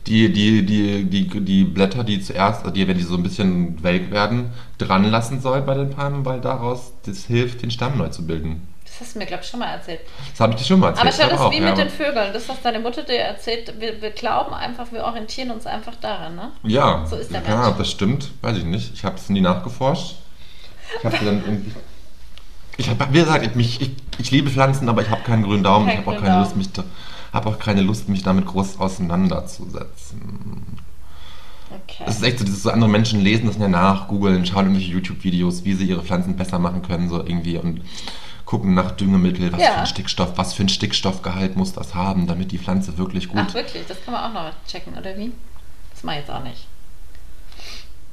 [0.07, 4.11] die, die, die, die, die Blätter, die zuerst, die, wenn die so ein bisschen welk
[4.11, 8.25] werden, dran lassen soll bei den Palmen, weil daraus das hilft, den Stamm neu zu
[8.25, 8.67] bilden.
[8.85, 10.01] Das hast du mir, glaube ich, schon mal erzählt.
[10.31, 11.07] Das habe ich dir schon mal erzählt.
[11.07, 12.33] Aber schau, das ist wie auch, mit ja, den Vögeln.
[12.33, 16.35] Das, was deine Mutter dir erzählt, wir, wir glauben einfach, wir orientieren uns einfach daran,
[16.35, 16.51] ne?
[16.63, 17.67] Ja, So ist der ja, Mensch.
[17.67, 18.93] ob das stimmt, weiß ich nicht.
[18.93, 20.15] Ich habe es nie nachgeforscht.
[20.97, 21.71] Ich habe dann irgendwie.
[22.77, 25.63] Ich habe, wie gesagt, ich, mich, ich, ich liebe Pflanzen, aber ich habe keinen grünen
[25.63, 25.87] Daumen.
[25.87, 26.39] Kein ich habe auch keine.
[26.39, 26.83] Lust, mich da,
[27.33, 30.63] habe auch keine Lust, mich damit groß auseinanderzusetzen.
[31.71, 32.03] Okay.
[32.07, 34.91] Es ist echt so, dieses so andere Menschen lesen das ja nach, googeln, schauen irgendwelche
[34.91, 37.81] YouTube-Videos, wie sie ihre Pflanzen besser machen können, so irgendwie und
[38.45, 39.73] gucken nach Düngemittel, was Ja.
[39.73, 43.45] für ein Stickstoff, was für ein Stickstoffgehalt muss das haben, damit die Pflanze wirklich gut.
[43.47, 43.85] Ach, wirklich?
[43.87, 45.31] Das kann man auch noch checken, oder wie?
[45.93, 46.65] Das mache ich jetzt auch nicht.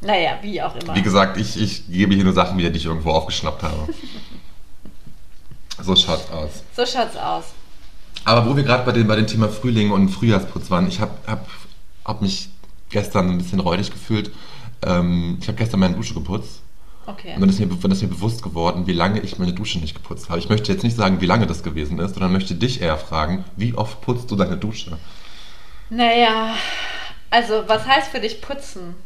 [0.03, 0.95] Naja, wie auch immer.
[0.95, 3.89] Wie gesagt, ich, ich gebe hier nur Sachen wieder, die ich irgendwo aufgeschnappt habe.
[5.83, 6.51] so schaut's aus.
[6.77, 7.45] So schaut's aus.
[8.25, 11.13] Aber wo wir gerade bei dem, bei dem Thema Frühling und Frühjahrsputz waren, ich habe
[11.27, 11.47] hab,
[12.05, 12.51] hab mich
[12.91, 14.33] gestern ein bisschen räudig gefühlt.
[14.83, 16.63] Ähm, ich habe gestern meine Dusche geputzt.
[17.07, 17.35] Okay.
[17.35, 19.95] Und dann ist, mir, dann ist mir bewusst geworden, wie lange ich meine Dusche nicht
[19.95, 20.41] geputzt habe.
[20.41, 23.45] Ich möchte jetzt nicht sagen, wie lange das gewesen ist, sondern möchte dich eher fragen,
[23.57, 24.99] wie oft putzt du deine Dusche?
[25.89, 26.55] Naja,
[27.31, 28.97] also was heißt für dich putzen?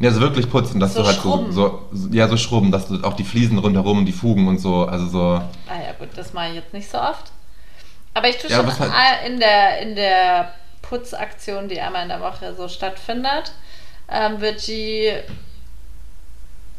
[0.00, 1.52] Ja, so wirklich putzen, dass So du halt so, schrubben.
[1.52, 4.84] so, so, ja, so schrubben, dass du auch die Fliesen rundherum, die Fugen und so,
[4.84, 5.42] also so.
[5.66, 7.32] Ah ja, gut, das mache ich jetzt nicht so oft.
[8.18, 10.52] Aber ich tue Ja, schon halt- in der, in der
[10.82, 13.52] Putzaktion, die einmal in der Woche so stattfindet,
[14.10, 15.12] ähm, wird die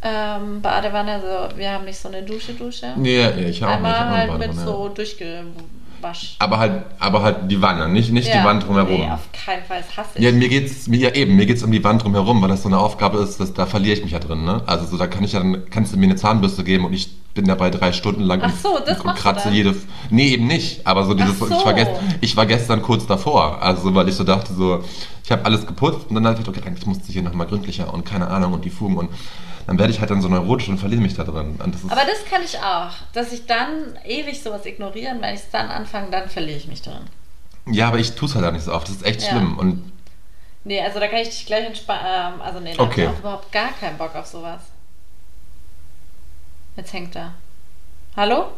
[0.01, 2.93] ähm, Badewanne, also wir haben nicht so eine Dusche-Dusche.
[2.97, 3.87] Nee, ja, ich habe auch nicht.
[3.87, 4.93] Einmal auch halt eine mit so ja.
[4.93, 6.35] durchgewasch.
[6.39, 8.99] Aber halt, aber halt die Wanne, nicht, nicht die Wand drumherum.
[8.99, 10.23] Nee, auf keinen Fall, das hasse ich.
[10.23, 12.69] Ja, mir geht's, mir, ja eben, mir geht's um die Wand drumherum, weil das so
[12.69, 14.61] eine Aufgabe ist, dass, da verliere ich mich ja drin, ne?
[14.65, 17.09] Also so, da kann ich ja dann, kannst du mir eine Zahnbürste geben und ich
[17.39, 19.73] bin dabei drei Stunden lang Ach so, das und, und kratze jede.
[20.09, 20.85] Nee, eben nicht.
[20.85, 21.45] Aber so dieses, so.
[21.47, 23.61] ich, war gest, ich war gestern kurz davor.
[23.61, 24.83] Also weil ich so dachte, so,
[25.23, 27.93] ich habe alles geputzt und dann dachte ich, okay, eigentlich musste ich hier nochmal gründlicher
[27.93, 29.09] und keine Ahnung und die Fugen und
[29.67, 31.59] dann werde ich halt dann so neurotisch und verliere mich da drin.
[31.63, 33.69] Und das Aber das kann ich auch, dass ich dann
[34.05, 37.01] ewig sowas ignorieren, wenn ich es dann anfange, dann verliere ich mich drin.
[37.71, 38.87] ja, aber ich tue es halt auch nicht so oft.
[38.89, 39.29] Das ist echt Ja.
[39.29, 39.57] schlimm.
[39.57, 39.91] Und
[40.65, 42.01] Nee, also da kann ich dich gleich entspannen.
[42.35, 43.03] Ähm, also nee, da Okay.
[43.05, 44.59] habe ich überhaupt gar keinen Bock auf sowas.
[46.79, 47.33] Jetzt hängt er.
[48.15, 48.53] Hallo?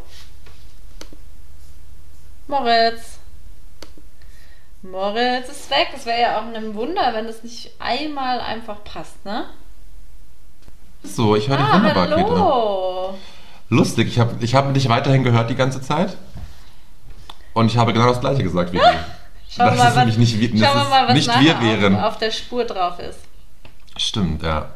[2.47, 3.17] Moritz.
[4.83, 5.87] Moritz ist weg.
[5.95, 9.45] Es wäre ja auch ein Wunder, wenn es nicht einmal einfach passt, ne?
[11.03, 13.17] so, ich höre dich Ah, wunderbar, hallo.
[13.69, 16.15] Lustig, ich habe ich hab dich weiterhin gehört die ganze Zeit.
[17.53, 18.83] Und ich habe genau das gleiche gesagt wie du.
[18.83, 21.95] Schauen Das wir mal, nämlich nicht wir- schauen das wir mal, was nicht wir wären.
[21.95, 23.17] Auf, auf der Spur drauf ist.
[23.97, 24.69] Stimmt, ja.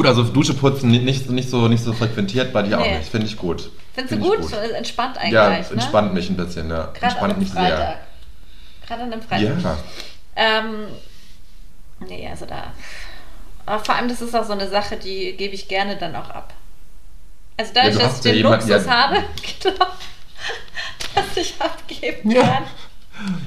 [0.00, 2.96] Gut, also Dusche putzen nicht, nicht, so, nicht so frequentiert bei dir auch Nee.
[2.98, 3.10] nicht.
[3.10, 3.70] Finde ich gut.
[3.92, 4.50] Findest du Find gut?
[4.50, 5.58] ich Entspannt eigentlich, Ja, ne?
[5.72, 6.86] entspannt mich ein bisschen, ja.
[6.94, 7.98] Gerade an entspannt mich Freitag.
[8.86, 9.62] Gerade an einem Freitag.
[9.62, 9.78] Ja.
[10.36, 10.86] Ähm,
[12.08, 12.72] nee, also da.
[13.66, 16.30] Aber vor allem, das ist auch so eine Sache, die gebe ich gerne dann auch
[16.30, 16.54] ab.
[17.58, 18.90] Also dadurch, Ja, du dass ich den jemanden- Luxus ja.
[18.96, 19.16] habe,
[19.62, 19.86] genau,
[21.14, 22.64] dass ich abgeben kann.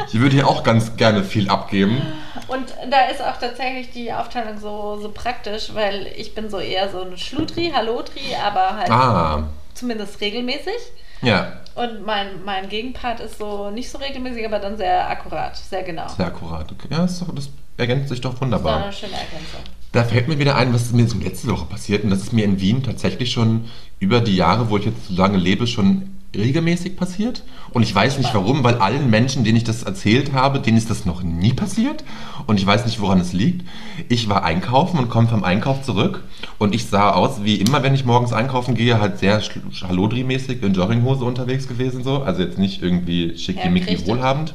[0.07, 2.01] Ich würde hier auch ganz gerne viel abgeben.
[2.47, 6.89] Und da ist auch tatsächlich die Aufteilung so, so praktisch, weil ich bin so eher
[6.91, 10.73] so ein Schludri, Hallotri, aber halt Ah, zumindest regelmäßig.
[11.21, 15.83] ja, Und mein, mein Gegenpart ist so nicht so regelmäßig, aber dann sehr akkurat, sehr
[15.83, 16.07] genau.
[16.09, 16.71] sehr akkurat.
[16.71, 16.87] Okay.
[16.91, 18.83] Ja, das, doch, das ergänzt sich doch Das ist wunderbar.
[18.83, 19.61] eine schöne Ergänzung.
[19.93, 22.03] Da fällt mir wieder ein, was mir so letzte Woche passiert.
[22.03, 25.13] Und das ist mir in Wien tatsächlich schon über die Jahre, wo ich jetzt so
[25.15, 27.43] lange lebe, schon regelmäßig passiert.
[27.71, 30.89] Und ich weiß nicht warum, weil allen Menschen, denen ich das erzählt habe, denen ist
[30.89, 32.03] das noch nie passiert.
[32.47, 33.67] Und ich weiß nicht, woran es liegt.
[34.09, 36.23] Ich war einkaufen und komme vom Einkauf zurück.
[36.57, 40.73] Und ich sah aus, wie immer, wenn ich morgens einkaufen gehe, halt sehr Hallodri-mäßig in
[40.73, 42.03] Jogginghose unterwegs gewesen.
[42.03, 42.23] so.
[42.23, 44.53] Also jetzt nicht irgendwie schickimicki wohlhabend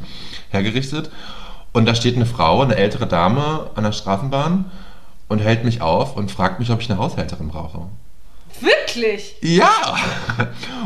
[0.50, 1.10] hergerichtet.
[1.72, 4.64] Und da steht eine Frau, eine ältere Dame an der Straßenbahn
[5.28, 7.82] und hält mich auf und fragt mich, ob ich eine Haushälterin brauche.
[8.60, 9.36] Wirklich?
[9.42, 9.70] Ja!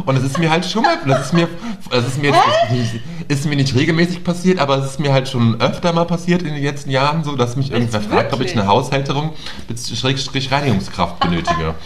[0.06, 1.48] Und es ist mir halt schon mal, das ist mir,
[1.90, 5.28] das ist mir jetzt nicht, ist mir nicht regelmäßig passiert, aber es ist mir halt
[5.28, 8.46] schon öfter mal passiert in den letzten Jahren so, dass mich irgendwer fragt, ob ich
[8.48, 8.58] wirklich?
[8.60, 9.30] eine Haushälterin
[9.68, 9.96] bzw.
[9.96, 11.74] Schrägstrich Reinigungskraft benötige.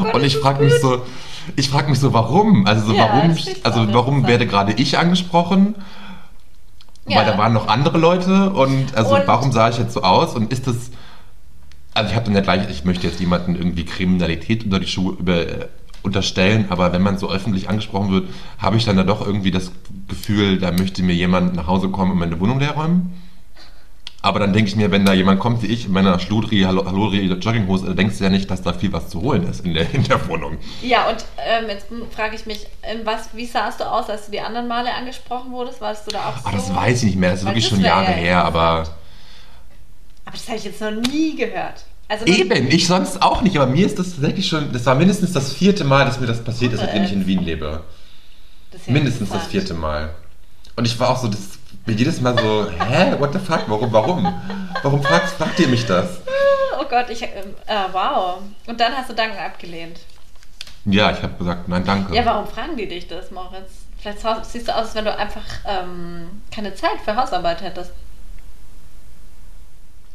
[0.00, 1.02] Oh Gott, und ich ist frage mich so,
[1.56, 2.66] ich frage mich so, warum?
[2.66, 5.74] Also so, Ja, warum, ist also warum werde gerade ich angesprochen?
[7.08, 7.18] Ja.
[7.18, 10.34] Weil da waren noch andere Leute und also Und- warum sah ich jetzt so aus
[10.34, 10.90] und ist das
[11.94, 15.16] also ich habe dann ja gleich, ich möchte jetzt jemanden irgendwie Kriminalität unter die Schuhe
[15.18, 15.68] über, äh,
[16.02, 18.28] unterstellen, aber wenn man so öffentlich angesprochen wird,
[18.58, 19.70] habe ich dann da doch irgendwie das
[20.08, 23.12] Gefühl, da möchte mir jemand nach Hause kommen und meine Wohnung leer räumen.
[24.24, 26.84] Aber dann denke ich mir, wenn da jemand kommt wie ich in meiner Schludri, Hallo-
[26.86, 29.74] Hallodri Jogginghose, dann denkst du ja nicht, dass da viel was zu holen ist in
[29.74, 30.58] der, in der Wohnung.
[30.80, 34.32] Ja, und ähm, jetzt frage ich mich, in was, wie sahst du aus, als du
[34.32, 35.80] die anderen Male angesprochen wurdest?
[35.80, 36.48] Warst du da auch so?
[36.48, 38.84] Ah, das weiß ich nicht mehr, das ist Weil wirklich schon Jahre ja her, aber
[40.32, 41.84] Aber das habe ich jetzt noch nie gehört.
[42.08, 45.32] Also eben, ich sonst auch nicht, aber mir ist das tatsächlich schon, das war mindestens
[45.32, 47.84] das vierte Mal, dass mir das passiert ist, seitdem ich in Wien lebe.
[48.70, 50.10] das ja Mindestens das vierte Mal.
[50.76, 54.34] Und ich war auch so, das, jedes Mal so, hä, what the fuck, warum, warum?
[54.82, 56.20] Warum fragt, fragt ihr mich das?
[56.80, 58.38] Oh Gott, ich, ähm, äh, wow.
[58.66, 60.00] Und dann hast du Danken abgelehnt.
[60.86, 62.14] Ja, ich habe gesagt, nein, danke.
[62.14, 63.70] Ja, warum fragen die dich das, Moritz?
[63.98, 67.92] Vielleicht siehst du aus, als wenn du einfach ähm, keine Zeit für Hausarbeit hättest.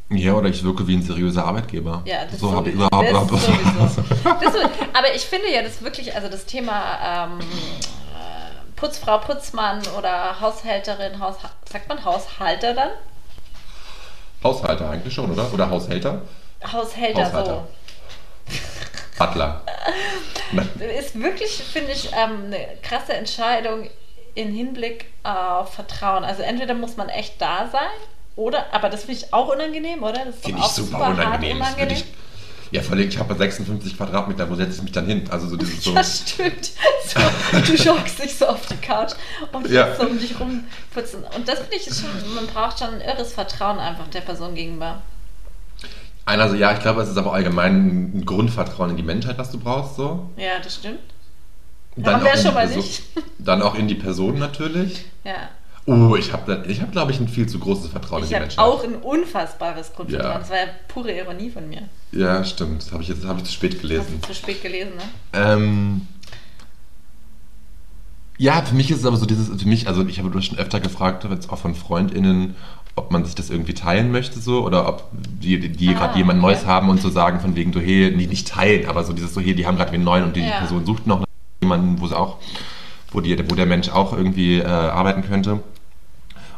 [0.09, 2.01] Ja, oder ich wirke wie ein seriöser Arbeitgeber.
[2.05, 3.11] Ja, das so habe ich überhaupt.
[3.11, 4.03] Das sowieso.
[4.23, 4.59] Das so-
[4.93, 11.19] aber ich finde ja, das wirklich, also das Thema ähm, äh, Putzfrau, Putzmann oder Haushälterin,
[11.19, 11.35] Haus,
[11.69, 12.89] sagt man Haushalter dann?
[14.43, 15.51] Haushalter eigentlich schon, oder?
[15.53, 16.21] Oder Haushälter?
[16.71, 17.67] Haushälter, Haushalter.
[19.17, 19.61] Butler.
[20.79, 20.83] So.
[20.85, 23.89] Ist wirklich, finde ich, ähm, eine krasse Entscheidung
[24.35, 26.23] in Hinblick auf Vertrauen.
[26.23, 27.81] Also entweder muss man echt da sein,
[28.37, 30.21] oder, aber das finde ich auch unangenehm, oder?
[30.41, 31.61] Finde ich super hart unangenehm.
[31.89, 32.05] Ich,
[32.71, 35.23] ja, vor allem, ich habe 56 Quadratmeter, wo setze ich mich dann hin?
[35.29, 35.91] Also so dieses so.
[35.95, 36.71] Ja, stimmt.
[37.05, 37.19] So,
[37.61, 39.13] du schockst dich so auf die Couch
[39.53, 39.95] und Ja.
[39.95, 41.23] so um dich rumputzen.
[41.35, 45.01] Und das finde ich schon, man braucht schon ein irres Vertrauen einfach der Person gegenüber.
[46.25, 49.59] Einer, ja, ich glaube, es ist aber allgemein ein Grundvertrauen in die Menschheit, was du
[49.59, 50.29] brauchst, so.
[50.35, 50.99] Ja, das stimmt.
[51.95, 53.03] Dann Haben wir schon mal Person- nicht.
[53.39, 55.05] Dann auch in die Person natürlich.
[55.23, 55.49] Ja.
[55.89, 58.35] Oh, ich habe, ich hab, glaube ich, ein viel zu großes Vertrauen in Ich die
[58.35, 58.63] habe Menschheit.
[58.65, 60.33] auch ein unfassbares Grundvertrauen.
[60.33, 60.39] Ja.
[60.39, 61.83] Das war ja pure Ironie von mir.
[62.11, 62.81] Ja, stimmt.
[62.81, 64.19] Das habe ich jetzt hab ich zu spät Hast gelesen.
[64.21, 65.03] du zu spät gelesen, ne?
[65.31, 66.01] Ähm,
[68.37, 70.81] ja, für mich ist es aber so dieses, für mich, also ich habe schon öfter
[70.81, 72.55] gefragt, jetzt auch von FreundInnen,
[72.95, 76.39] ob man sich das irgendwie teilen möchte so oder ob die, die Ah, gerade jemand
[76.43, 76.47] okay.
[76.51, 79.33] Neues haben und so sagen von wegen so, hey, nee, nicht teilen, aber so dieses
[79.33, 80.59] so, hey, die haben gerade wen neuen und die, Ja.
[80.59, 81.23] Person sucht noch
[81.61, 82.37] jemanden, wo sie auch,
[83.13, 85.61] wo, die, wo der Mensch auch irgendwie äh, arbeiten könnte.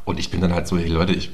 [0.10, 1.30] Und ich bin dann halt so, hey Leute, ich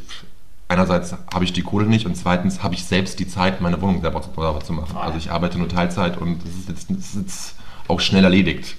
[0.68, 4.02] einerseits habe ich die Kohle nicht und zweitens habe ich selbst die Zeit, meine Wohnung
[4.02, 4.88] selber zu, selber zu machen.
[4.92, 5.02] Voll.
[5.02, 7.56] Also ich arbeite nur Teilzeit und das ist jetzt, das ist jetzt
[7.88, 8.76] auch schnell erledigt.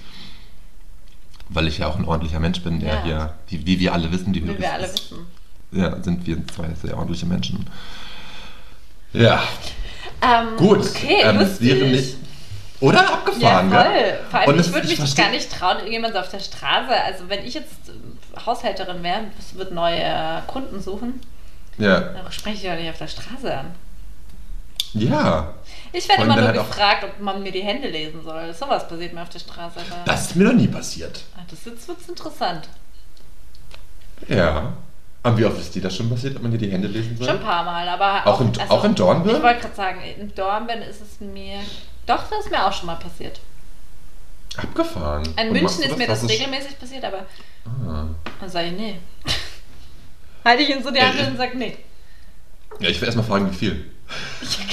[1.49, 3.03] Weil ich ja auch ein ordentlicher Mensch bin, der Ja.
[3.03, 5.25] hier, wie, wie wir alle wissen, die Wie wir alle ist- wissen.
[5.71, 7.65] Ja, sind wir zwei sehr ordentliche Menschen.
[9.13, 9.41] Ja,
[10.21, 10.79] Ähm, gut.
[10.79, 12.17] Okay, ähm, es wäre nicht.
[12.79, 13.83] Oder ja, abgefahren, voll.
[13.83, 14.19] gell?
[14.29, 16.91] Vor allem, Und ich würde mich das versteh- gar nicht trauen, irgendjemand auf der Straße.
[17.05, 19.21] Also, wenn ich jetzt äh, Haushälterin wäre,
[19.53, 21.19] wird neue Kunden suchen,
[21.79, 21.99] Ja.
[21.99, 23.71] dann spreche ich ja nicht auf der Straße an.
[24.93, 25.53] ja,
[25.91, 28.53] Ich werde immer nur halt auch- gefragt, ob man mir die Hände lesen soll.
[28.53, 29.79] Sowas passiert mir auf der Straße.
[29.79, 31.21] Aber das ist mir noch nie passiert.
[31.35, 32.69] Ah, das jetzt wird's interessant.
[34.27, 34.73] Ja.
[35.23, 37.27] Und wie oft ist dir das schon passiert, ob man dir die Hände lesen soll?
[37.27, 39.35] Schon ein paar Mal, aber Auch in- auch in Dornbirn?
[39.37, 41.57] Ich wollte gerade sagen, in Dornbirn ist es mir.
[42.07, 43.39] Doch, das ist mir auch schon mal passiert.
[44.57, 45.23] Abgefahren.
[45.23, 47.25] In Und machst München du ist mir Hast das du- regelmäßig passiert, aber
[47.87, 48.05] Ah.
[48.39, 48.95] dann sage ich nee.
[50.45, 51.77] Halte ich ihn so die Hand und sage nee.
[52.79, 53.91] Ja, ich will erstmal fragen, wie viel.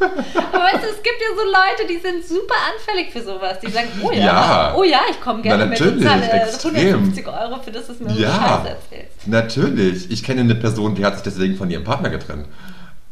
[0.00, 3.60] Aber weißt du, es gibt ja so Leute, die sind super anfällig für sowas.
[3.60, 4.74] Die sagen, oh ja, Ja.
[4.76, 6.74] oh ja, ich komme gerne Na, mit natürlich, und zahle extrem.
[6.74, 8.34] 150 Euro für das, was du mir so Ja.
[8.34, 9.28] Scheiße erzählst.
[9.28, 10.10] Natürlich.
[10.10, 12.46] Ich kenne eine Person, die hat sich deswegen von ihrem Partner getrennt.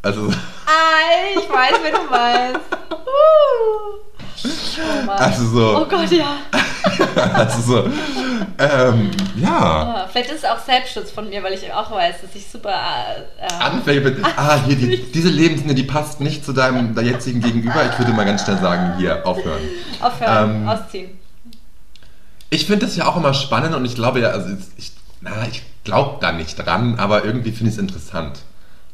[0.02, 2.60] Also, Ei, ich weiß, wen du meinst.
[2.90, 4.10] Uh.
[5.06, 5.82] Oh also so.
[5.82, 6.36] Oh Gott, ja.
[7.34, 7.90] Also so.
[8.58, 9.48] Ähm, ja.
[9.50, 12.72] Ah, Vielleicht ist es auch Selbstschutz von mir, weil ich auch weiß, dass ich super.
[13.38, 17.84] Äh, Anfänge mit, ah, hier, die, diese Lebenslinie, die passt nicht zu deinem jetzigen Gegenüber.
[17.90, 19.60] Ich würde mal ganz schnell sagen, hier, aufhören.
[20.00, 21.18] aufhören, ähm, ausziehen.
[22.48, 25.62] Ich finde das ja auch immer spannend und ich glaube ja, also ich, na, ich
[25.84, 28.40] glaube da nicht dran, aber irgendwie finde ich es interessant.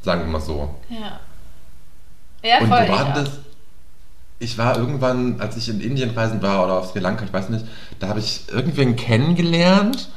[0.07, 0.73] Sagen wir mal so.
[0.89, 1.19] Ja.
[2.49, 2.87] Ja, und voll.
[2.89, 3.31] wo das?
[4.39, 7.49] Ich war irgendwann, als ich in Indien reisen war oder auf Sri Lanka, ich weiß
[7.49, 7.65] nicht,
[7.99, 10.09] da habe ich irgendwen kennengelernt,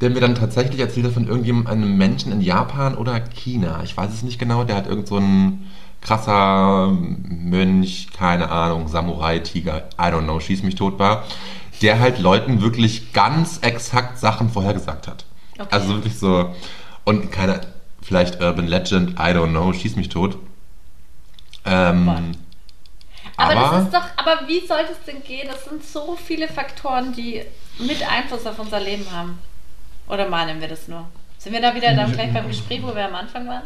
[0.00, 3.80] der mir dann tatsächlich erzählt hat von irgendjemandem, einem Menschen in Japan oder China.
[3.82, 5.66] Ich weiß es nicht genau, der hat irgend so ein
[6.02, 11.24] krasser Mönch, keine Ahnung, Samurai, Tiger, I don't know, schieß mich tot war,
[11.82, 15.24] der halt Leuten wirklich ganz exakt Sachen vorhergesagt hat.
[15.58, 15.68] Okay.
[15.72, 16.54] Also wirklich so,
[17.04, 17.62] und keine,
[18.06, 20.36] vielleicht Urban Legend, I don't know, schieß mich tot.
[21.64, 22.08] Ähm,
[23.36, 25.48] Aber, aber, das ist doch, aber wie sollte es denn gehen?
[25.50, 27.42] Das sind so viele Faktoren, die
[27.78, 29.38] mit Einfluss auf unser Leben haben.
[30.08, 31.06] Oder meinen wir das nur?
[31.38, 33.62] Sind wir da wieder dann gleich beim Gespräch, wo wir am Anfang waren?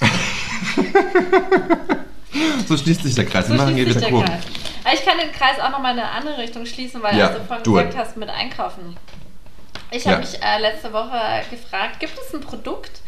[2.68, 3.46] so schließt sich der Kreis.
[3.46, 4.42] So Wir machen hier schließt sich wieder der Kurven.
[4.42, 4.52] Kreis.
[4.84, 7.44] Aber ich kann den Kreis auch nochmal in eine andere Richtung schließen, weil Ja, du
[7.44, 8.96] vorhin do gesagt hast mit Einkaufen.
[9.90, 10.12] Ich Ja.
[10.12, 11.18] habe mich äh, letzte Woche
[11.50, 13.00] gefragt, gibt es ein Produkt,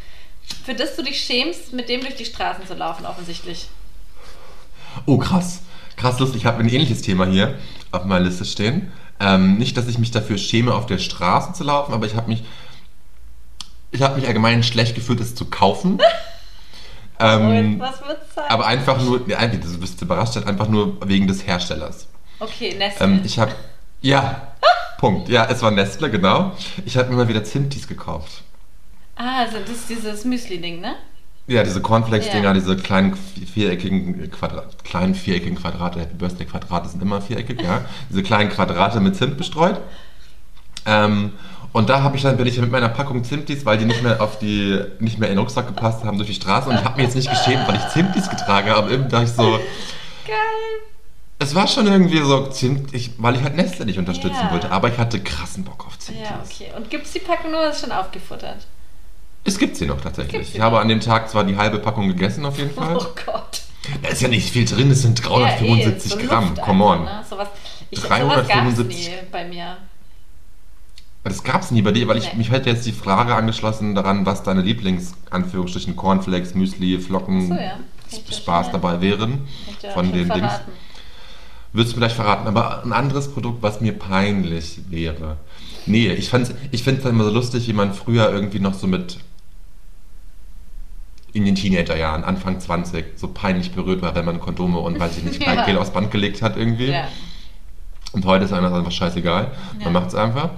[0.65, 3.69] für das du dich schämst, mit dem durch die Straßen zu laufen, offensichtlich?
[5.07, 5.61] Oh, krass.
[5.97, 6.43] Krass lustig.
[6.43, 7.59] Ich habe ein ähnliches Thema hier
[7.93, 8.93] auf meiner Liste stehen.
[9.19, 12.29] Ähm, nicht, dass ich mich dafür schäme, auf der Straße zu laufen, aber ich habe
[12.29, 12.43] mich,
[13.91, 16.01] ich habe mich allgemein schlecht gefühlt, es zu kaufen.
[17.21, 18.45] ähm, was wird's sein?
[18.49, 22.09] aber einfach nur, ja, du bist überrascht, einfach nur wegen des Herstellers.
[22.39, 23.05] okay, Nestle.
[23.05, 23.53] Ähm, ich habe,
[24.01, 24.55] ja,
[25.01, 25.29] Punkt.
[25.29, 26.53] Ja, es war Nestle, genau.
[26.85, 28.43] Ich habe mir mal wieder Zimtis gekauft.
[29.21, 30.95] Ah, also das ist dieses Müsli-Ding, ne?
[31.47, 32.53] Ja, diese Cornflakes-Dinger, Ja.
[32.55, 37.81] diese kleinen viereckigen Quadrat, kleinen viereckigen Quadrate, Happy Birthday Quadrate sind immer viereckig, ja.
[38.11, 39.81] Diese kleinen Quadrate mit Zimt bestreut.
[40.87, 41.33] Ähm,
[41.73, 44.21] und da habe ich dann bin ich mit meiner Packung Zimtis, weil die nicht mehr
[44.21, 46.97] auf die nicht mehr in den Rucksack gepasst haben durch die Straße und ich habe
[46.97, 49.53] mir jetzt nicht geschämt, weil ich Zimtis getragen habe, irgendwie dachte ich so,
[50.27, 50.37] Geil.
[51.39, 54.53] es war schon irgendwie so Zimt, ich, weil ich halt Nestle nicht unterstützen Ja.
[54.53, 56.29] wollte, aber ich hatte krassen Bock auf Zimtis.
[56.29, 56.71] Ja, okay.
[56.77, 58.67] Und gibt es die Packung nur, ist schon aufgefuttert?
[59.45, 60.33] Es gibt sie noch tatsächlich.
[60.33, 62.97] Gibt's Ich habe an dem Tag zwar die halbe Packung gegessen auf jeden Fall.
[62.97, 63.63] Oh Gott.
[64.03, 66.49] Da ist ja nicht viel drin, es sind 375 Ja, eh, so Gramm.
[66.51, 66.99] Luft Come on.
[67.09, 67.25] einfach, Ne?
[67.29, 67.49] Sowas,
[67.91, 68.77] ich, 375.
[68.77, 69.77] Sowas gab's nie bei mir.
[71.25, 72.39] Das gab es nie bei dir, weil ich, Nee.
[72.39, 77.79] mich hätte jetzt die Frage angeschlossen daran, was deine Lieblings-Anführungsstrichen Cornflakes, Müsli, Flocken, so, ja.
[78.33, 79.47] Spaß schon, dabei wären.
[79.95, 80.39] Von den Dings.
[80.39, 80.73] verraten.
[81.73, 85.37] Würdest du vielleicht verraten, aber ein anderes Produkt, was mir peinlich wäre.
[85.87, 88.87] Nee, ich, fand's- ich finde es immer so lustig, wie man früher irgendwie noch so
[88.87, 89.19] mit
[91.33, 95.25] in den Teenagerjahren, Anfang 20, so peinlich berührt war, wenn man Kondome und weiß ich
[95.25, 95.65] nicht, Ja.
[95.65, 96.91] Gel aufs Band gelegt hat irgendwie.
[96.91, 97.09] Ja.
[98.13, 99.53] Und heute ist einem das einfach scheißegal.
[99.79, 99.85] Ja.
[99.85, 100.51] Man macht es einfach.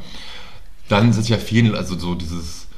[0.89, 2.69] Dann es ja vielen, also so dieses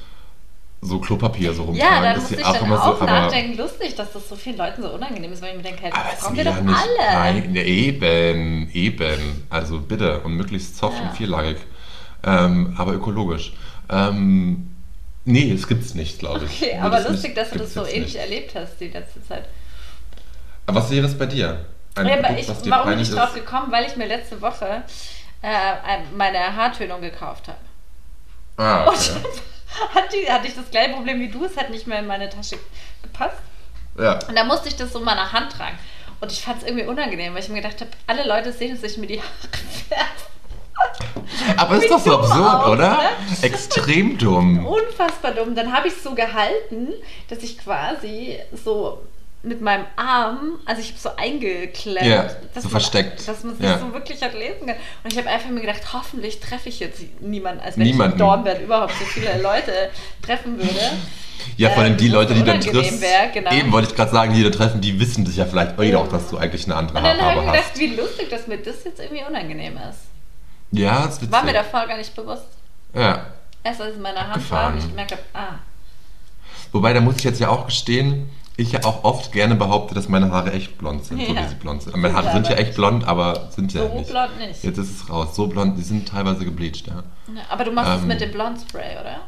[0.80, 2.02] so Klopapier so Ja, rumtragen.
[2.02, 4.82] da ist muss ich ja dann auch aber- nachdenken, lustig, dass das so vielen Leuten
[4.82, 6.76] so unangenehm ist, weil ich mir denke, halt, das es brauchen wir ja doch nicht,
[6.76, 7.14] alle.
[7.40, 9.44] Nein, ne, eben, eben.
[9.48, 11.08] Also bitte und möglichst soft Ja.
[11.08, 11.56] und vierlagig.
[12.22, 13.54] Ähm, aber ökologisch.
[13.88, 14.70] Ähm,
[15.24, 16.62] nee, es gibt's nicht, glaube ich.
[16.62, 18.16] Okay, aber lustig, dass du das so ähnlich nicht.
[18.16, 19.44] erlebt hast die letzte Zeit.
[20.66, 21.64] Aber was wäre es bei dir?
[21.94, 23.34] Ein Ja, Produkt, ich, was dir warum bin ich drauf ist?
[23.34, 23.70] gekommen?
[23.70, 24.82] Weil ich mir letzte Woche
[25.42, 27.58] äh, ein- meine Haartönung gekauft habe.
[28.56, 29.10] Ah, okay.
[29.94, 32.28] Hat die, hatte ich das gleiche Problem wie du, es hat nicht mehr in meine
[32.30, 32.56] Tasche
[33.02, 33.38] gepasst.
[33.98, 34.20] ja.
[34.28, 35.76] Und da musste ich das so in meiner Hand tragen.
[36.20, 38.88] Und ich fand es irgendwie unangenehm, weil ich mir gedacht habe, alle Leute sehen, dass
[38.92, 39.28] ich mir die Haare
[39.88, 40.04] färbe.
[41.56, 42.90] Aber ist doch so absurd, aus, oder?
[42.90, 42.98] ne?
[43.42, 44.66] Extrem dumm.
[44.66, 45.54] Unfassbar dumm.
[45.54, 46.88] Dann habe ich es so gehalten,
[47.28, 49.00] dass ich quasi so
[49.42, 52.06] mit meinem Arm, also ich habe so eingeklemmt,
[52.54, 53.28] dass so man, versteckt.
[53.28, 53.72] dass man es Ja.
[53.72, 54.78] nicht so wirklich hat lesen können.
[55.02, 58.16] Und ich habe einfach mir gedacht, hoffentlich treffe ich jetzt niemanden, als wenn Niemanden.
[58.16, 59.90] ich in Dornbirn überhaupt so viele Leute
[60.22, 60.80] treffen würde.
[61.58, 63.02] Ja, vor allem Ähm, die Leute, die dann unangenehm triffst.
[63.02, 63.52] wär, genau.
[63.52, 65.98] Eben wollte ich gerade sagen, die da treffen, die wissen sich ja vielleicht Ja.
[65.98, 67.78] auch, dass du eigentlich eine andere Und dann habe ich Haarfarbe mir gedacht, hast.
[67.80, 69.98] wie lustig, dass mir das jetzt irgendwie unangenehm ist.
[70.76, 71.32] Ja, das ist witzig.
[71.32, 72.46] War mir davor gar nicht bewusst.
[72.94, 73.26] Ja.
[73.62, 75.58] Erst als es in meiner Hand war und ich gemerkt habe, ah,
[76.72, 80.08] Wobei, da muss ich jetzt ja auch gestehen, ich ja auch oft gerne behaupte, dass
[80.08, 81.42] meine Haare echt blond sind, so Ja.
[81.44, 81.96] wie sie blond sind.
[81.96, 84.10] Meine Haare sind ja echt blond, aber sind ja so nicht.
[84.10, 84.62] blond nicht.
[84.64, 85.34] Jetzt ist es raus.
[85.36, 87.02] So blond, die sind teilweise gebleicht, ja.
[87.34, 88.08] Ja, Aber du machst es Ähm.
[88.08, 89.20] mit dem Blondspray, oder?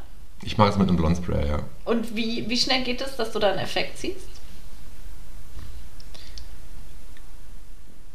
[0.43, 1.59] Ich mag es mit einem Blondspray, ja.
[1.85, 4.27] Und wie, wie schnell geht es, dass du da einen Effekt siehst?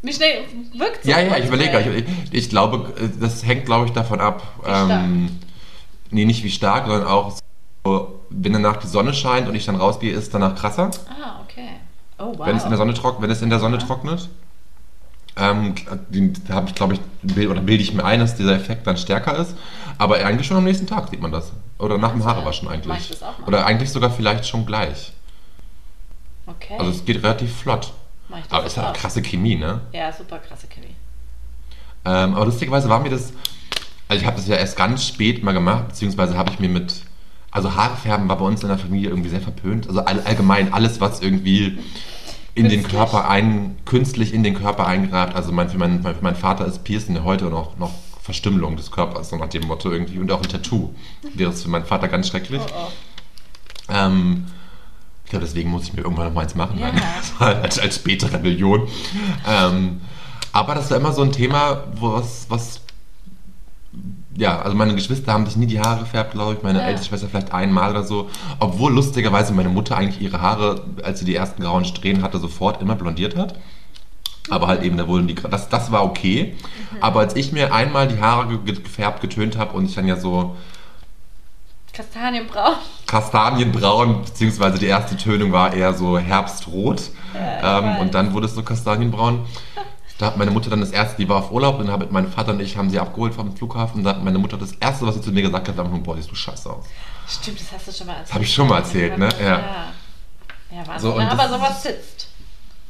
[0.03, 0.43] Wie schnell
[0.77, 2.05] wirkt so Ja, ja, ich überlege.
[2.31, 4.43] Ich, ich glaube, das hängt, glaube ich, davon ab.
[4.67, 5.39] ähm,
[6.11, 7.39] nee, nicht wie stark, sondern auch
[7.85, 10.91] so, wenn danach die Sonne scheint und ich dann rausgehe, ist danach krasser.
[11.09, 11.69] Ah, okay.
[12.19, 12.47] Oh, wow.
[12.47, 13.85] Wenn es in der Sonne trocknet, wenn es in der Sonne Ja.
[13.85, 14.29] trocknet.
[15.35, 15.75] Ähm,
[16.47, 19.37] da habe ich, glaube ich, oder bilde ich mir ein, dass dieser Effekt dann stärker
[19.39, 19.57] ist.
[19.99, 21.53] Aber eigentlich schon am nächsten Tag sieht man das.
[21.79, 23.19] Oder nach dem Also, Haarewaschen mach ich eigentlich.
[23.47, 25.13] Oder eigentlich sogar vielleicht schon gleich.
[26.47, 26.75] Okay.
[26.79, 27.93] Also es geht relativ flott.
[28.51, 28.85] Aber ist auch.
[28.85, 29.81] halt krasse Chemie, ne?
[29.93, 30.95] Ja, super krasse Chemie.
[32.05, 33.33] Ähm, aber lustigerweise war mir das,
[34.09, 37.03] also ich habe das ja erst ganz spät mal gemacht, beziehungsweise habe ich mir mit,
[37.51, 39.89] also Haarfärben war bei uns in der Familie irgendwie sehr verpönt.
[39.89, 41.79] Also all, allgemein alles, was irgendwie
[42.55, 42.93] in den Künstlich.
[42.93, 45.35] Körper ein, künstlich in den Körper eingreift.
[45.35, 48.91] Also mein, für, meinen, für meinen Vater ist Piercing ja heute noch, noch Verstümmelung des
[48.91, 50.19] Körpers, so nach dem Motto irgendwie.
[50.19, 50.95] Und auch ein Tattoo
[51.35, 52.61] wäre es für meinen Vater ganz schrecklich.
[52.63, 53.93] Oh, oh.
[53.93, 54.47] Ähm,
[55.25, 56.91] ich glaube, deswegen muss ich mir irgendwann noch mal eins machen, Ja.
[57.39, 58.87] Als, als späte Rebellion.
[59.49, 60.01] Ähm,
[60.53, 62.81] aber das war immer so ein Thema, was, was
[64.37, 66.63] ja, also meine Geschwister haben sich nie die Haare gefärbt, glaube ich.
[66.63, 66.87] Meine Ja.
[66.87, 68.31] ältere Schwester vielleicht einmal oder so.
[68.61, 72.81] Obwohl lustigerweise meine Mutter eigentlich ihre Haare, als sie die ersten grauen Strähnen hatte, sofort
[72.81, 73.57] immer blondiert hat.
[74.49, 76.55] Aber halt eben, da wurden die, das, das war okay.
[77.01, 80.17] Aber als ich mir einmal die Haare ge- gefärbt, getönt habe und ich dann ja
[80.17, 80.57] so
[81.93, 82.77] Kastanienbraun.
[83.07, 87.11] Kastanienbraun, beziehungsweise die erste Tönung war eher so herbstrot.
[87.35, 89.47] Ja, ähm, und dann wurde es so kastanienbraun.
[90.19, 92.29] Da hat meine Mutter dann das erste, die war auf Urlaub, und dann haben mein
[92.29, 93.99] Vater und ich haben sie abgeholt vom Flughafen.
[93.99, 95.97] Und da hat meine Mutter das erste, was sie zu mir gesagt hat, war einfach
[95.97, 96.85] nur, boah, siehst du scheiße aus.
[97.29, 98.35] Stimmt, das hast du schon mal erzählt.
[98.35, 99.29] hab ich schon mal erzählt, ne?
[99.41, 99.47] Ja.
[99.47, 99.59] Ja,
[100.71, 100.99] ja Wahnsinn.
[101.01, 102.29] So, aber das sowas sitzt.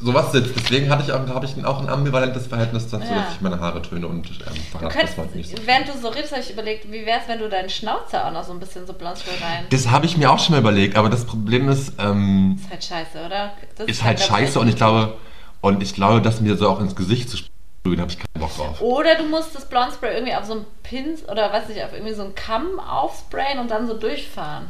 [0.03, 0.55] Sowas sitzt.
[0.57, 3.23] Deswegen hatte ich, habe ich auch ein ambivalentes Verhältnis dazu, Ja.
[3.23, 4.35] dass ich meine Haare töne und ähm,
[4.73, 5.67] Du das könntest, halt nicht so.
[5.67, 8.33] während du so redest, habe ich überlegt, wie wäre es, wenn du deinen Schnauzer auch
[8.33, 9.65] noch so ein bisschen so Blondspray rein.
[9.71, 12.85] Das habe ich mir auch schon mal überlegt, aber das Problem ist, ähm, ist halt
[12.85, 13.53] scheiße, oder?
[13.77, 15.15] Das ist halt glaub scheiße und ich glaube,
[15.61, 18.57] und ich glaube, dass mir so auch ins Gesicht zu sprühen, habe ich keinen Bock
[18.57, 18.81] drauf.
[18.81, 22.15] Oder du musst das Blondspray irgendwie auf so einen Pins oder weiß nicht, auf irgendwie
[22.15, 24.67] so einen Kamm aufsprayen und dann so durchfahren.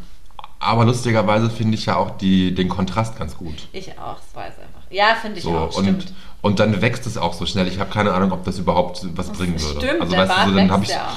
[0.61, 3.55] Aber lustigerweise finde ich ja auch die, den Kontrast ganz gut.
[3.73, 4.82] Ich auch, das weiß einfach.
[4.93, 6.13] Ja, finde ich So, auch, und, stimmt.
[6.43, 7.67] und dann wächst es auch so schnell.
[7.67, 9.81] Ich habe keine Ahnung, ob das überhaupt was bringen würde.
[9.81, 11.09] Stimmt, also der weißt du, so, dann habe ich, ja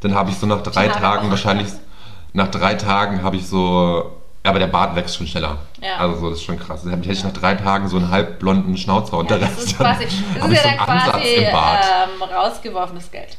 [0.00, 1.68] dann habe ich so nach drei Haare Tagen wahrscheinlich,
[2.32, 4.12] nach drei Tagen habe ich so,
[4.44, 5.58] ja, aber der Bart wächst schon schneller.
[5.80, 5.96] Ja.
[5.96, 6.82] Also so, das ist schon krass.
[6.84, 9.68] Dann hätte ich nach drei Tagen so einen halbblonden Schnauzer und Ja, der das Rest
[9.68, 13.38] ist dann quasi, das habe ist ja so dann quasi ähm, rausgeworfenes Geld.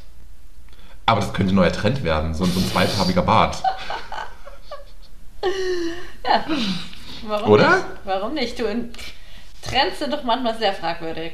[1.06, 3.62] Aber das könnte ein neuer Trend werden, so, so ein zweifarbiger Bart.
[7.28, 7.76] Warum Oder?
[7.76, 7.86] nicht?
[8.06, 8.60] Warum nicht?
[8.60, 8.92] Du, in-
[9.70, 11.34] Trends sind doch manchmal sehr fragwürdig.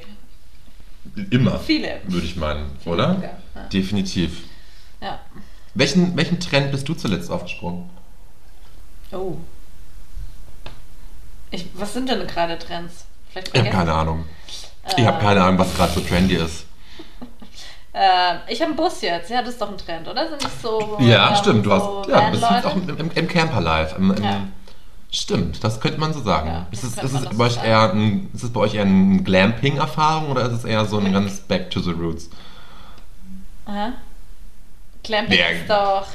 [1.29, 1.59] Immer.
[1.59, 1.99] Viele.
[2.05, 3.17] Würde ich meinen, oder?
[3.21, 3.67] Ja, ja.
[3.69, 4.43] Definitiv.
[5.01, 5.19] Ja.
[5.73, 7.89] Welchen, welchen Trend bist du zuletzt aufgesprungen?
[9.11, 9.35] Oh.
[11.49, 13.05] Ich, was sind denn gerade Trends?
[13.29, 14.25] Vielleicht Ich habe keine Ahnung.
[14.97, 16.65] Ich habe keine Ahnung, was gerade so trendy ist.
[17.93, 19.29] Äh, ich habe einen Bus jetzt.
[19.29, 20.29] Ja, das ist doch ein Trend, oder?
[20.29, 20.97] Sind das so.
[21.01, 21.65] Ja, stimmt.
[21.65, 23.97] Du so hast, ja, du bist jetzt auch im, im, im Camper Live.
[23.97, 24.47] Im, im, Ja.
[25.13, 26.47] Stimmt, das könnte man so sagen.
[26.47, 29.21] Ja, ist, es, ist, es bei euch eher ein, ist es bei euch eher eine
[29.21, 32.29] Glamping-Erfahrung oder ist es eher so ein ganz Back to the Roots?
[33.65, 33.91] Aha.
[35.03, 35.47] Clamping Ja.
[35.47, 36.07] ist doch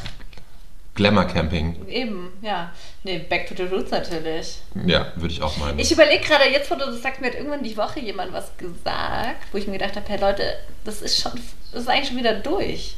[0.94, 1.86] Glamour-Camping.
[1.88, 2.72] eben, ja.
[3.05, 4.61] Nee, Back to the Roots natürlich.
[4.86, 5.78] Ja, würde ich auch meinen.
[5.78, 8.57] Ich überlege gerade, jetzt wo du das sagst, mir hat irgendwann die Woche jemand was
[8.57, 10.42] gesagt, wo ich mir gedacht habe, hey Leute,
[10.84, 11.32] das ist schon,
[11.72, 12.97] das ist eigentlich schon wieder durch.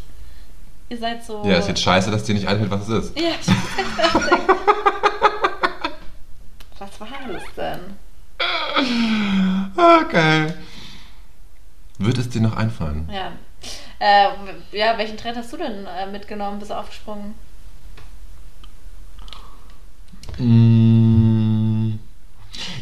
[0.90, 1.42] Ihr seid so.
[1.44, 3.18] ja, ist jetzt scheiße, dass dir nicht einfällt, was es ist.
[3.18, 3.48] Ja, ich.
[6.78, 7.96] Was war das denn?
[9.76, 10.56] Ah, geil.
[11.98, 13.08] Wird es dir noch einfallen?
[13.12, 13.32] Ja.
[13.98, 14.28] Äh,
[14.76, 16.58] ja, welchen Trend hast du denn äh, mitgenommen?
[16.60, 17.34] Bist du aufgesprungen?
[20.38, 21.98] Mm,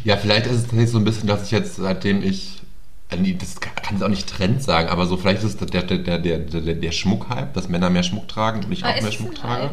[0.03, 2.61] Ja, vielleicht ist es tatsächlich so ein bisschen, dass ich jetzt, seitdem ich,
[3.09, 5.83] äh, nee, das kann ich auch nicht Trend sagen, aber so vielleicht ist es der,
[5.83, 9.11] der, der, der, der, Schmuckhype, dass Männer mehr Schmuck tragen und ich Ah, auch mehr
[9.11, 9.71] Schmuck trage.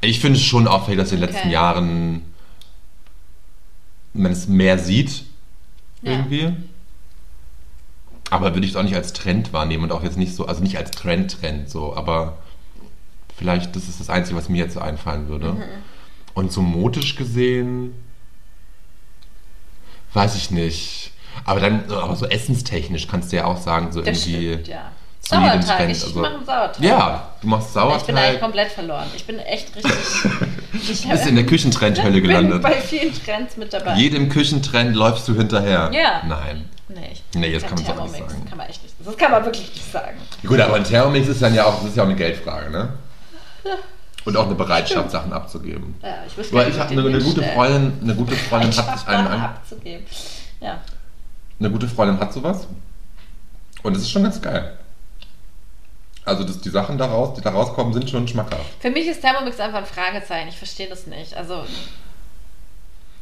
[0.00, 1.52] Ich finde es schon auffällig, dass in den letzten Okay.
[1.52, 2.22] Jahren
[4.12, 5.24] man es mehr sieht,
[6.02, 6.12] Ja.
[6.12, 6.52] irgendwie.
[8.30, 10.62] Aber würde ich es auch nicht als Trend wahrnehmen und auch jetzt nicht so, also
[10.62, 12.38] nicht als Trend-Trend so, aber
[13.36, 15.52] vielleicht das ist das Einzige, was mir jetzt so einfallen würde.
[15.54, 15.62] Mhm.
[16.34, 17.94] Und so modisch gesehen,
[20.12, 21.12] weiß ich nicht.
[21.44, 24.92] Aber dann, aber so essenstechnisch kannst du ja auch sagen, so Das irgendwie stimmt, ja.
[25.28, 26.82] Sauerteig, ich Also, mache einen Sauerteig.
[26.84, 29.06] ja, du machst Ich bin eigentlich Sauerteig, komplett verloren.
[29.14, 29.92] Ich bin echt richtig.
[30.72, 32.62] ich bist in der Küchentrendhölle bin gelandet.
[32.62, 33.94] bei vielen Trends mit dabei.
[33.94, 35.90] Jedem Küchentrend läufst du hinterher.
[35.92, 36.22] Ja.
[36.26, 36.68] Nein.
[36.88, 38.46] nee, ich Nee, kein kann man so auch nicht sagen.
[38.48, 38.94] Kann man echt nicht.
[39.04, 40.16] Das kann man wirklich nicht sagen.
[40.46, 42.88] Gut, aber ein Thermomix ist dann ja auch, das ist ja auch eine Geldfrage, ne?
[44.24, 45.94] Und auch eine Bereitschaft, Sachen abzugeben.
[46.02, 47.42] Ja, ich wüsste Weil ich habe eine, eine gute.
[47.42, 50.04] Freundin, eine gute Freundin hat sich einen an, abzugeben.
[50.60, 50.78] Ja.
[51.60, 52.66] eine gute Freundin hat sowas
[53.82, 54.78] und es ist schon ganz geil.
[56.28, 58.62] Also das, die Sachen daraus, die da rauskommen, sind schon schmackhaft.
[58.80, 60.48] Für mich ist Thermomix einfach ein Fragezeichen.
[60.48, 61.34] Ich verstehe das nicht.
[61.36, 61.64] Also.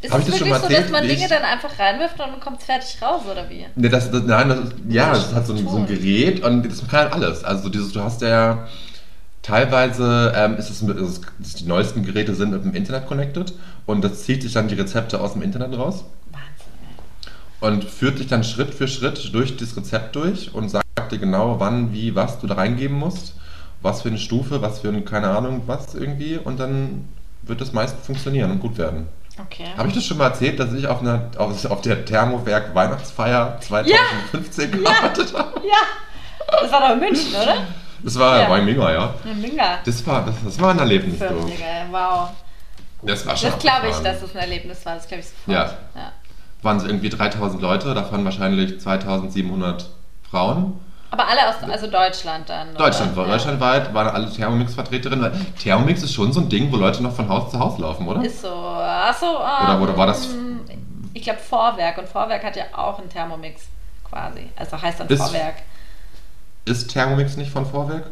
[0.03, 1.79] Ist Hab es ich das schon wirklich mal so, dass man Dinge ich- dann einfach
[1.79, 3.65] reinwirft und dann kommt es fertig raus, oder wie?
[3.77, 5.87] Ne, das, das, nein, das ist, ja, Das das hat so ein, so ein.
[5.87, 7.43] Gerät und das kann halt alles.
[7.45, 8.69] Also dieses, du hast ja
[9.43, 13.55] teilweise ähm, ist es, ist es die neuesten Geräte sind mit dem Internet connected
[13.87, 16.05] und das zieht sich dann die Rezepte aus dem Internet raus
[17.61, 21.59] und führt dich dann Schritt für Schritt durch das Rezept durch und sagt dir genau,
[21.61, 23.35] wann, wie, was du da reingeben musst,
[23.83, 27.09] was für eine Stufe, was für ein, keine Ahnung, was irgendwie und dann
[27.43, 29.09] wird das meist funktionieren und gut werden.
[29.39, 29.67] Okay.
[29.77, 33.59] Habe ich das schon mal erzählt, dass ich auf, einer, auf, auf der Thermowerk Weihnachtsfeier
[33.61, 35.61] 2015 gearbeitet habe?
[35.67, 36.61] Ja!
[36.63, 37.57] Das war doch in München, oder?
[38.03, 38.51] Das war, Ja.
[38.51, 39.15] war mega, ja.
[39.25, 39.79] In Minga.
[39.85, 41.19] Das war, das, das war ein Erlebnis.
[41.19, 41.25] Du.
[41.45, 42.31] Digga, wow.
[43.03, 44.95] Das war schon Das glaube ich, dass es ein Erlebnis war.
[44.95, 45.49] Das glaube ich sofort.
[45.49, 45.65] Ja.
[46.01, 46.13] ja.
[46.63, 49.89] Waren es irgendwie 3000 Leute, davon wahrscheinlich 2700
[50.31, 50.81] Frauen.
[51.11, 52.75] Aber alle aus also Deutschland dann.
[52.75, 53.25] Deutschland, Ja.
[53.25, 55.23] Deutschlandweit waren alle Thermomix-Vertreterinnen.
[55.33, 58.07] weil Thermomix ist schon so ein Ding, wo Leute noch von Haus zu Haus laufen,
[58.09, 58.25] oder?
[58.25, 58.49] Ist so.
[58.49, 59.27] Achso.
[59.37, 60.29] Oder- oder war das-
[61.15, 61.97] Ich glaube Vorwerk.
[61.99, 63.63] Und Vorwerk hat ja auch einen Thermomix
[64.05, 64.51] quasi.
[64.57, 65.57] Also heißt dann Ist- Vorwerk.
[66.65, 68.09] Ist Thermomix nicht von Vorwerk?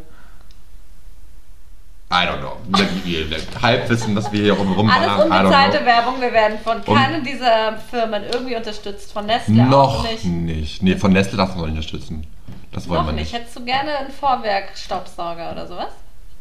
[2.17, 2.57] I don't know.
[3.05, 5.33] Wir- wir- Halbwissen, dass wir hier rum Alles rumballern.
[5.33, 5.85] Don't unbezahlte.
[5.85, 6.21] Werbung.
[6.21, 9.12] Wir werden von Und- keiner dieser Firmen irgendwie unterstützt.
[9.12, 9.69] Von Nestle auch
[10.05, 10.25] Noch nicht.
[10.25, 10.83] nicht.
[10.83, 12.25] Nee, von Nestle darf man nicht unterstützen.
[12.73, 13.33] Das wollen Noch wir nicht.
[13.33, 13.41] nicht.
[13.41, 15.89] Hättest du gerne einen Vorwerk-Staubsauger oder sowas?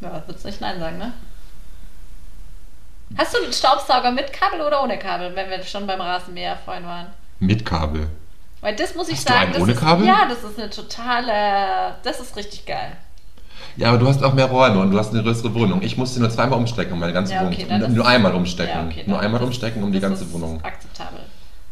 [0.02, 1.14] Ja, würdest nicht Nein sagen, ne?
[3.18, 6.86] Hast du einen Staubsauger mit Kabel oder ohne Kabel, wenn wir schon beim Rasenmäher vorhin
[6.86, 7.08] waren?
[7.40, 8.08] Mit Kabel.
[8.62, 10.08] Weil das muss ich Hast du sagen, einen das ohne ist, Kabel?
[10.08, 12.94] ja, das ist eine totale, das ist richtig geil.
[13.78, 15.82] Ja, aber du hast auch mehr Räume und du hast eine größere Wohnung.
[15.82, 17.94] Ich musste nur zweimal umstecken, um meine ganze Ja, okay, Wohnung.
[17.94, 18.76] Nur, einmal umstecken.
[18.76, 20.64] Ja, okay, nur einmal umstecken um die ganze ist Wohnung.
[20.64, 21.20] Akzeptabel.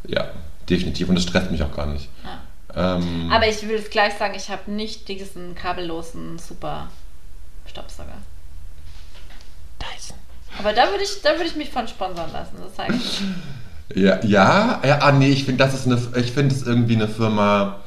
[0.07, 0.29] Ja,
[0.69, 1.09] definitiv.
[1.09, 2.09] Und das stresst mich auch gar nicht.
[2.23, 2.95] Ja.
[2.95, 6.87] Ähm, Aber ich will es gleich sagen, ich habe nicht diesen kabellosen super
[7.67, 8.17] Staubsauger.
[9.79, 10.17] Dyson.
[10.59, 12.55] Aber da würde ich, da würde ich mich von sponsern lassen.
[12.63, 13.21] Das sage ich.
[13.93, 17.09] Ja, ja, ja, ah, nee, ich finde, das ist eine, ich finde es irgendwie eine
[17.09, 17.81] Firma,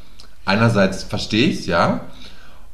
[0.44, 2.00] einerseits verstehe ich es, ja,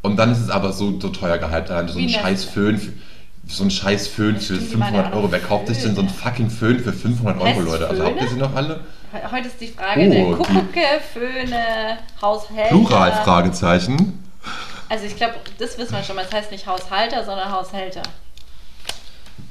[0.03, 2.93] und dann ist es aber so, so teuer gehypt, allein so ein scheiß Föhn, für,
[3.47, 5.33] so ein scheiß Föhn für Stimmt, die machen 500 ja auch Euro.
[5.33, 7.89] Wer kauft sich denn so einen fucking Föhn für 500 Euro, Leute?
[7.89, 8.81] Also habt ihr sie noch alle?
[9.13, 10.81] He- Heute ist die Frage, Oh, die- Kuckucke,
[11.13, 12.69] Föhne, Haushälter.
[12.69, 14.23] Plural, Fragezeichen.
[14.89, 16.25] Also ich glaube, das wissen wir schon mal.
[16.25, 18.03] Es heißt nicht Haushalter, sondern Haushälter.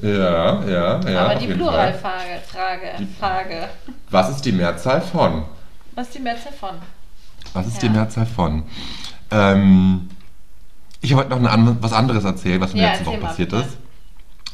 [0.02, 1.26] Ja, ja, ja.
[1.26, 3.70] Aber die Pluralfrage, Frage, Die- Frage.
[4.10, 5.44] Was ist die Mehrzahl von?
[5.96, 6.70] Was ist die Mehrzahl von?
[7.54, 7.80] Was ist Ja.
[7.82, 8.64] die Mehrzahl von?
[9.32, 10.10] Ähm,
[11.02, 13.78] ich wollte noch eine was anderes erzählen, was mir Ja, letzte Woche mal, passiert ist.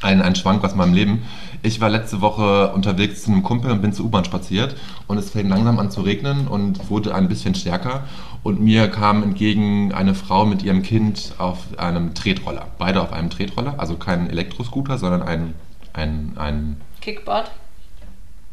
[0.01, 1.23] Ein, ein Schwank aus meinem Leben.
[1.63, 4.75] Ich war letzte Woche unterwegs zu einem Kumpel und bin zur U-Bahn spaziert
[5.07, 8.03] und es fing langsam an zu regnen und wurde ein bisschen stärker
[8.43, 12.67] und mir kam entgegen eine Frau mit ihrem Kind auf einem Tretroller.
[12.77, 15.53] Beide auf einem Tretroller, also kein Elektroscooter, sondern ein,
[15.93, 17.49] ein, ein Kickboard?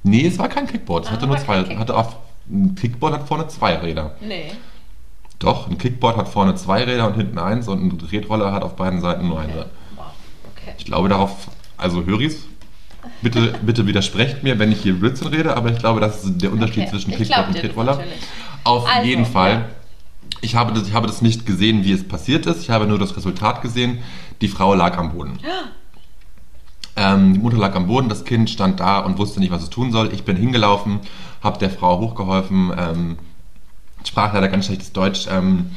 [0.05, 1.05] Nee, es war kein Kickboard.
[1.05, 1.63] Es Ah, hatte nur zwei.
[1.77, 2.17] Hatte auf,
[2.51, 4.15] ein Kickboard hat vorne zwei Räder.
[4.21, 4.53] Nee.
[5.43, 8.77] Doch, ein Kickboard hat vorne zwei Räder und hinten eins und ein Tretroller hat auf
[8.77, 9.71] beiden Seiten nur ein Rad.
[10.57, 10.75] Okay.
[10.79, 12.45] Ich glaube darauf, also Höris,
[13.23, 16.53] bitte, bitte widersprecht mir, wenn ich hier Blödsinn rede, aber ich glaube, das ist der
[16.53, 16.91] Unterschied Okay.
[16.91, 18.01] zwischen Kickboard glaub und Tretroller.
[18.63, 19.51] Auf Also, jeden Fall.
[19.51, 19.65] ja.
[20.43, 22.63] Ich habe, das, ich habe das nicht gesehen, wie es passiert ist.
[22.63, 23.99] Ich habe nur das Resultat gesehen.
[24.41, 25.39] Die Frau lag am Boden.
[26.97, 29.71] Ähm, die Mutter lag am Boden, das Kind stand da und wusste nicht, was es
[29.71, 30.13] tun soll.
[30.13, 31.01] Ich bin hingelaufen,
[31.43, 33.19] habe der Frau hochgeholfen, ähm,
[34.09, 35.71] sprach leider ganz schlechtes Deutsch ähm,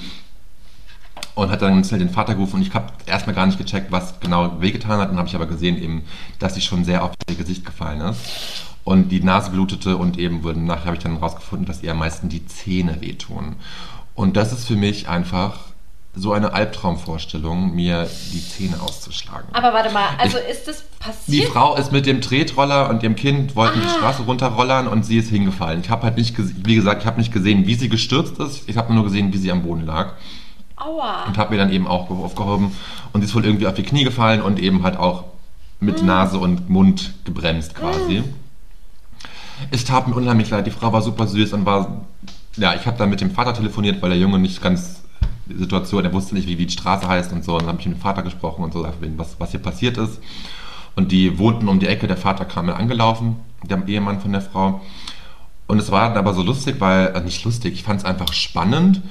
[1.35, 4.19] und hat dann schnell den Vater gerufen und ich habe erstmal gar nicht gecheckt, was
[4.19, 5.09] genau wehgetan hat.
[5.09, 6.03] Dann habe ich aber gesehen, eben,
[6.39, 8.19] dass sie schon sehr auf ihr Gesicht gefallen ist
[8.85, 11.99] und die Nase blutete und eben wurde, nachher habe ich dann herausgefunden, dass ihr am
[11.99, 13.55] meisten die Zähne wehtun.
[14.13, 15.59] Und das ist für mich einfach
[16.17, 19.47] so eine Albtraumvorstellung, mir die Zähne auszuschlagen.
[19.53, 21.49] Aber warte mal, also ist das Die passiert?
[21.49, 23.97] Frau ist mit dem Tretroller und ihrem Kind wollten die Ah.
[23.97, 25.81] Straße runterrollern und sie ist hingefallen.
[25.81, 28.67] Ich habe halt nicht, wie gesagt, ich habe nicht gesehen, wie sie gestürzt ist.
[28.69, 30.13] Ich habe nur gesehen, wie sie am Boden lag
[30.77, 31.25] Aua.
[31.27, 32.71] und habe mir dann eben auch aufgehoben
[33.13, 35.25] und sie ist wohl irgendwie auf die Knie gefallen und eben halt auch
[35.81, 36.05] mit Mm.
[36.05, 38.23] Nase und Mund gebremst quasi.
[39.71, 40.65] Es tat mir unheimlich leid.
[40.67, 42.05] Die Frau war super süß und war,
[42.57, 45.04] ja, ich habe dann mit dem Vater telefoniert, weil der Junge nicht ganz die
[45.47, 47.53] Situation, er wusste nicht, wie, die Straße heißt und so.
[47.53, 48.87] Und dann habe ich mit dem Vater gesprochen und so,
[49.17, 50.19] was, was hier passiert ist.
[50.95, 54.41] Und die wohnten um die Ecke, der Vater kam mir angelaufen, der Ehemann von der
[54.41, 54.81] Frau.
[55.67, 58.33] Und es war dann aber so lustig, weil, äh, nicht lustig, ich fand es einfach
[58.33, 59.01] spannend.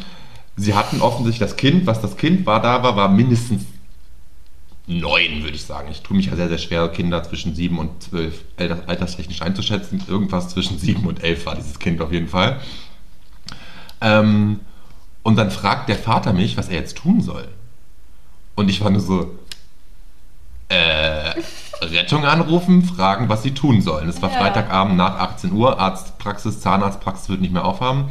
[0.56, 3.64] Sie hatten offensichtlich das Kind, was das Kind war, da war, war mindestens
[4.86, 5.88] neun, würde ich sagen.
[5.90, 10.02] Ich tue mich ja sehr, sehr schwer, Kinder zwischen sieben und zwölf alter- alterstechnisch einzuschätzen.
[10.06, 12.60] Irgendwas zwischen sieben und elf war dieses Kind auf jeden Fall.
[14.00, 14.60] Ähm,
[15.24, 17.48] und dann fragt der Vater mich, was er jetzt tun soll.
[18.54, 19.34] Und ich war nur so,
[20.68, 21.32] äh,
[21.82, 24.08] Rettung anrufen, fragen, was sie tun sollen.
[24.08, 24.38] Es war Ja.
[24.38, 28.06] Freitagabend nach 18 Uhr, Arztpraxis, Zahnarztpraxis wird nicht mehr aufhaben.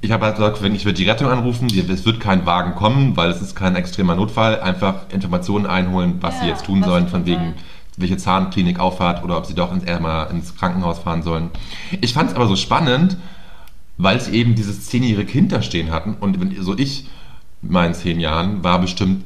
[0.00, 3.16] Ich habe halt gesagt, wenn ich würde die Rettung anrufen, es wird kein Wagen kommen,
[3.16, 4.60] weil es ist kein extremer Notfall.
[4.60, 7.54] Einfach Informationen einholen, was sie Ja, jetzt tun sollen, sie von wegen,
[7.96, 11.50] welche Zahnklinik aufhat oder ob sie doch ins, mal ins Krankenhaus fahren sollen.
[12.00, 13.16] Ich fand es aber so spannend,
[14.02, 16.14] weil sie eben dieses zehnjährige Kind da stehen hatten.
[16.14, 17.06] Und wenn, so ich
[17.60, 19.24] mit meinen zehn Jahren war bestimmt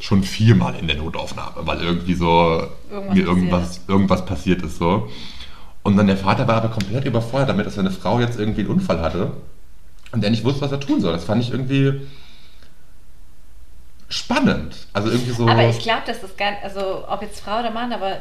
[0.00, 4.78] schon viermal in der Notaufnahme, weil irgendwie so Irgendwas mir irgendwas, passiert irgendwas passiert ist
[4.78, 5.08] so.
[5.82, 8.70] Und dann der Vater war aber komplett überfordert damit, dass seine Frau jetzt irgendwie einen
[8.70, 9.32] Unfall hatte
[10.12, 11.12] und er nicht wusste, was er tun soll.
[11.12, 12.00] Das fand ich irgendwie
[14.08, 14.76] spannend.
[14.92, 15.48] Also irgendwie so.
[15.48, 18.18] Aber ich glaube, das ist gar nicht, also ob jetzt Frau oder Mann, aber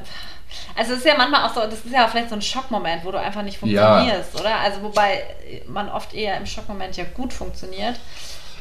[0.75, 3.11] also es ist ja manchmal auch so, das ist ja vielleicht so ein Schockmoment, wo
[3.11, 3.97] du einfach nicht Ja.
[3.97, 4.59] funktionierst, oder?
[4.59, 5.23] Also wobei
[5.67, 7.99] man oft eher im Schockmoment ja gut funktioniert.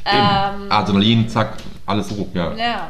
[0.05, 1.53] Ähm, Adrenalin, zack,
[1.85, 2.53] alles hoch, ja.
[2.53, 2.89] ja.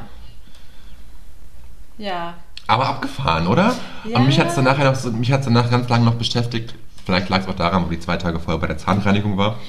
[1.98, 2.34] Ja.
[2.68, 3.74] Aber abgefahren, oder?
[4.04, 4.18] Ja.
[4.18, 6.74] Und mich hat es danach, noch so, mich hat's danach ganz lange noch beschäftigt.
[7.06, 9.60] Vielleicht lag es auch daran, wo die zwei Tage vorher bei der Zahnreinigung war.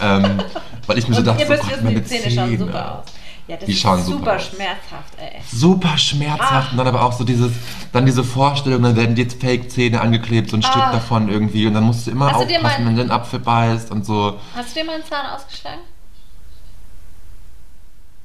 [0.00, 0.42] Ähm,
[0.86, 3.04] weil ich mir so dachte, ihr so, müsst Gott, wissen, die Zähne schauen super aus.
[3.48, 5.40] Ja, das Die ist schauen super super schmerzhaft, ey.
[5.50, 6.70] Super schmerzhaft Ah.
[6.70, 7.50] und dann aber auch so dieses,
[7.92, 10.92] dann diese Vorstellung, dann werden jetzt Fake-Zähne angeklebt, so ein Stück Ah.
[10.92, 13.40] davon irgendwie und dann musst du immer Hast du aufpassen, mal- wenn du den Apfel
[13.40, 14.38] beißt und so.
[14.54, 15.80] Hast du dir mal einen Zahn ausgeschlagen?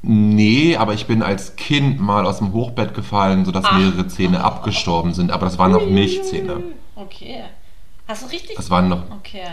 [0.01, 3.77] Nee, aber ich bin als Kind mal aus dem Hochbett gefallen, sodass Ach.
[3.77, 6.61] mehrere Zähne abgestorben sind, aber das waren noch Milchzähne.
[6.95, 7.43] Okay.
[8.09, 8.57] Hast du richtig?
[8.57, 9.43] Das waren noch Okay.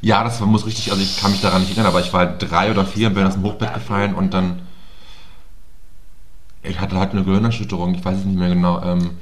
[0.00, 2.70] Ja, das muss richtig, also ich kann mich daran nicht erinnern, aber ich war drei
[2.70, 4.62] oder vier und bin aus dem Hochbett gefallen und dann.
[6.62, 8.82] Ich hatte halt eine Gehirnerschütterung, ich weiß es nicht mehr genau.
[8.82, 9.18] Ähm,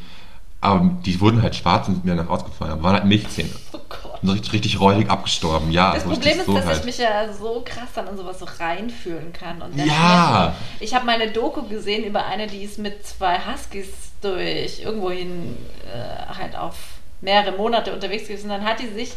[0.62, 2.72] aber die wurden halt schwarz und sind mir danach ausgefallen.
[2.74, 3.48] Aber waren halt Milchzähne.
[3.72, 4.22] Oh Gott.
[4.22, 5.94] Und so richtig, richtig räudig abgestorben, ja.
[5.94, 6.78] Das so Problem ist, so dass halt.
[6.80, 9.62] ich mich ja so krass dann in sowas so reinfühlen kann.
[9.62, 9.84] Und Ja.
[9.86, 13.88] Schmerz- Ich habe meine Doku gesehen über eine, die ist mit zwei Huskies
[14.20, 16.74] durch irgendwohin äh, halt auf
[17.22, 18.50] mehrere Monate unterwegs gewesen.
[18.50, 19.12] Und dann hat die sich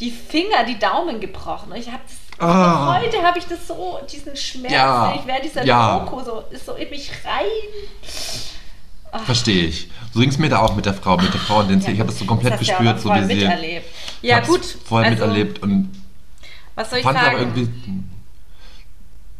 [0.00, 1.70] die Finger, die Daumen gebrochen.
[1.70, 2.16] Und ich habe das.
[2.40, 2.98] Ah.
[2.98, 5.14] Heute habe ich das so, diesen Schmerz, Ja.
[5.14, 5.98] ich während dieser Ja.
[6.00, 9.22] Doku so, ist so in mich rein.
[9.24, 9.90] Verstehe ich.
[10.14, 11.94] So ging es mir da auch mit der Frau, mit der Frau und den Zähnen.
[11.94, 13.34] Ich habe das so komplett ja auch gespürt, noch so sie.
[13.34, 13.86] miterlebt.
[14.22, 14.64] Ich Ja, gut.
[14.64, 15.92] Voll also, miterlebt und
[16.74, 17.30] Was soll ich fand sagen?
[17.30, 17.68] aber irgendwie.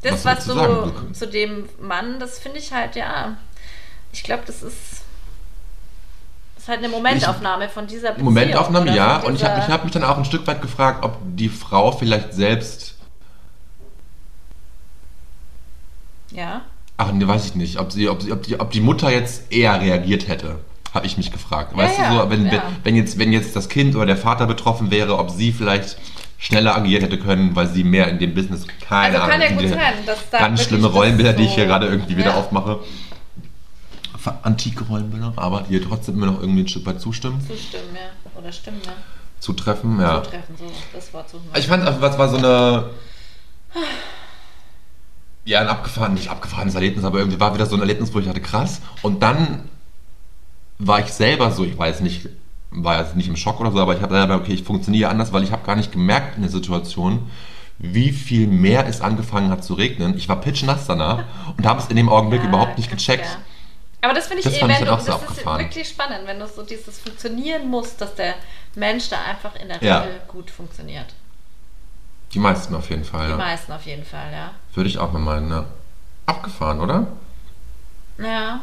[0.02, 1.14] Das, Was was, du sagen?
[1.14, 3.36] zu dem Mann, das finde ich halt, ja,
[4.12, 5.02] ich glaube, das ist,
[6.54, 8.24] das ist halt eine Momentaufnahme von dieser Beziehung.
[8.32, 9.18] Momentaufnahme, ja.
[9.18, 11.92] Und ich habe ich hab mich dann auch ein Stück weit gefragt, ob die Frau
[11.92, 12.89] vielleicht selbst.
[16.32, 16.62] Ja,
[16.96, 17.78] Ach, ne, weiß ich nicht.
[17.80, 20.58] Ob, sie, ob, sie, ob, die, ob die Mutter jetzt eher reagiert hätte,
[20.92, 21.74] habe ich mich gefragt.
[21.74, 22.62] Weißt ja, du, so, wenn, ja.
[22.84, 25.96] wenn, jetzt, wenn jetzt das Kind oder der Vater betroffen wäre, ob sie vielleicht
[26.36, 29.30] schneller agiert hätte können, weil sie mehr in dem Business, keine Also Ahnung.
[29.30, 31.66] kann ja das gut sein, dass da Ganz schlimme das Rollenbilder, die ich so- hier
[31.66, 32.80] gerade irgendwie wieder aufmache.
[34.42, 38.38] antike Rollenbilder, aber die trotzdem immer noch irgendwie ein Stück weit zustimmen, Zustimmen, ja.
[38.38, 38.92] Oder stimmen, ja.
[39.38, 39.98] zutreffen.
[39.98, 40.22] Ja.
[40.22, 40.64] Zutreffen, so.
[40.92, 41.48] Das Wort suchen.
[41.56, 42.90] Ich fand einfach, was war so eine.
[45.50, 48.26] Ja, ein abgefahren, nicht abgefahrenes Erlebnis, aber irgendwie war wieder so ein Erlebnis, wo ich
[48.26, 48.80] dachte, krass.
[49.02, 49.68] Und dann
[50.78, 52.28] war ich selber so, ich weiß nicht,
[52.70, 55.32] war jetzt nicht im Schock oder so, aber ich habe selber, okay, ich funktioniere anders,
[55.32, 57.28] weil ich habe gar nicht gemerkt in der Situation,
[57.78, 60.16] wie viel mehr es angefangen hat zu regnen.
[60.16, 61.24] Ich war pitchnass danach
[61.56, 63.24] und habe es in dem Augenblick Ja, überhaupt nicht gecheckt.
[63.24, 63.38] ja.
[64.02, 66.38] Aber das finde ich Das eh, ich wenn dann du, das ist wirklich spannend, wenn
[66.38, 68.34] du so dieses funktionieren musst, dass der
[68.76, 70.00] Mensch da einfach in der Ja.
[70.02, 71.06] Regel gut funktioniert.
[72.32, 73.36] Die meisten auf jeden Fall, Die ja.
[73.36, 74.50] meisten auf jeden Fall, ja.
[74.74, 75.64] Würde ich auch mal meinen, ja.
[76.26, 77.06] Abgefahren, oder?
[78.18, 78.60] Ja.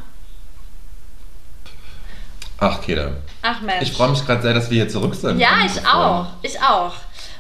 [2.60, 3.18] Ach, Kede.
[3.42, 3.82] Ach Mensch.
[3.82, 5.40] Ich freue mich gerade sehr, dass wir hier zurück sind.
[5.40, 6.28] Ja, ich auch.
[6.42, 6.94] Ich auch.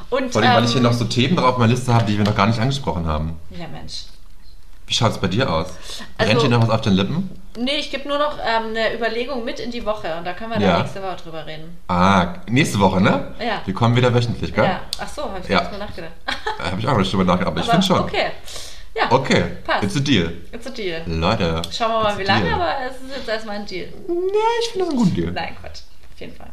[0.09, 2.05] Und, Vor allem, weil ich ähm, hier noch so Themen drauf auf meiner Liste habe,
[2.05, 3.39] die wir noch gar nicht angesprochen haben.
[3.49, 4.03] Ja, Mensch.
[4.87, 5.67] Wie schaut es bei dir aus?
[6.17, 7.29] Also- Brennt dir noch was auf den Lippen?
[7.59, 10.51] Nee, ich gebe nur noch ähm, eine Überlegung mit in die Woche und da können
[10.51, 10.73] wir Ja.
[10.73, 11.75] dann nächste Woche drüber reden.
[11.87, 13.33] Ah, nächste Woche, ne?
[13.39, 13.61] Ja.
[13.65, 14.63] Wir kommen wieder wöchentlich, gell?
[14.63, 14.81] Ja.
[14.99, 15.61] Ach so, habe ich Ja.
[15.61, 15.65] ja.
[15.65, 16.11] drüber nachgedacht.
[16.59, 17.99] Da habe ich auch nicht drüber nachgedacht, aber ich Aber finde schon.
[18.01, 18.31] Okay.
[18.95, 19.83] Ja, Okay, Passt.
[19.83, 20.33] it's a deal.
[20.51, 21.01] it's a deal.
[21.07, 21.61] Leute.
[21.71, 22.53] Schauen wir mal, wie lange, deal.
[22.55, 23.87] aber es ist jetzt erstmal ein Deal.
[23.87, 24.13] Ja,
[24.61, 25.31] ich finde das ein guter Deal.
[25.33, 25.79] Nein, Quatsch.
[26.13, 26.47] Auf jeden Fall.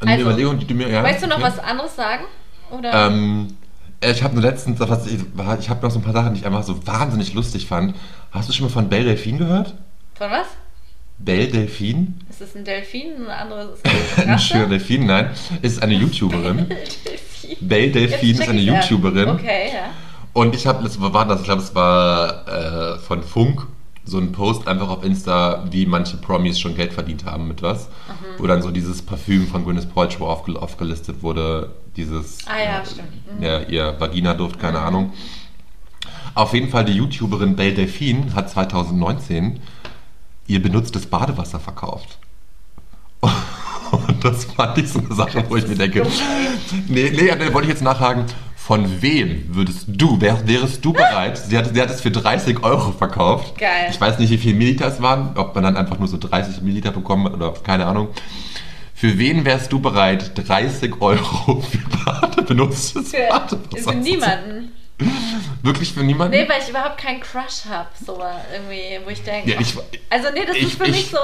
[0.00, 0.88] Eine Also, Überlegung, die du mir...
[0.88, 1.44] Ja, Möchtest du noch okay.
[1.46, 2.24] was anderes sagen?
[2.70, 3.06] Oder?
[3.06, 3.56] Ähm,
[4.00, 6.86] ich habe nur letztens, ich, habe noch so ein paar Sachen, die ich einfach so
[6.86, 7.94] wahnsinnig lustig fand.
[8.30, 9.74] Hast du schon mal von Belle Delphine gehört?
[10.14, 10.46] Von was?
[11.18, 12.14] Belle Delphine?
[12.28, 13.26] Ist es ein Delfin?
[13.26, 14.66] Ein anderes ist Ein schöner?
[14.66, 15.30] Delfin, nein.
[15.62, 16.68] Ist eine YouTuberin.
[16.68, 17.68] Delfin.
[17.68, 18.60] Belle Delphine Jetzt ist eine.
[18.60, 19.28] YouTuberin.
[19.30, 19.90] Okay, ja.
[20.32, 23.66] Und ich habe, das war das, ich glaube, es war äh, von Funk,
[24.04, 27.86] so ein Post einfach auf Insta, wie manche Promis schon Geld verdient haben mit was.
[27.86, 28.42] Mhm.
[28.42, 32.86] Wo dann so dieses Parfüm von Gwyneth Paltrow aufge aufgelistet wurde, dieses, Ah ja, äh,
[32.86, 33.38] stimmt.
[33.38, 33.42] Mhm.
[33.42, 35.12] ja, ihr Vagina-Duft, keine Ahnung.
[36.34, 39.60] Auf jeden Fall, die YouTuberin Belle Delphine hat 2019
[40.46, 42.18] ihr benutztes Badewasser verkauft.
[43.22, 46.04] Und das fand ich so eine Sache, wo ich mir denke,
[46.88, 48.24] nee, nee, da wollte ich jetzt nachhaken,
[48.56, 52.64] von wem würdest du, wär, wärest du bereit, sie hat, sie hat es für 30
[52.64, 53.58] Euro verkauft.
[53.58, 53.88] Geil.
[53.90, 56.62] Ich weiß nicht, wie viel Milliliter es waren, ob man dann einfach nur so 30
[56.62, 58.08] Milliliter bekommen hat oder keine Ahnung.
[59.04, 61.76] Für wen wärst du bereit, 30 Euro für
[62.06, 63.92] Bade, benutztes Für, Badewasser?
[63.92, 64.72] für niemanden.
[65.62, 66.34] Wirklich für niemanden?
[66.34, 68.18] Nee, weil ich überhaupt keinen Crush habe, so
[68.50, 69.50] irgendwie, wo ich denke.
[69.50, 69.74] Ja, ich-
[70.08, 71.18] also nee, das ich- ist für ich- mich so,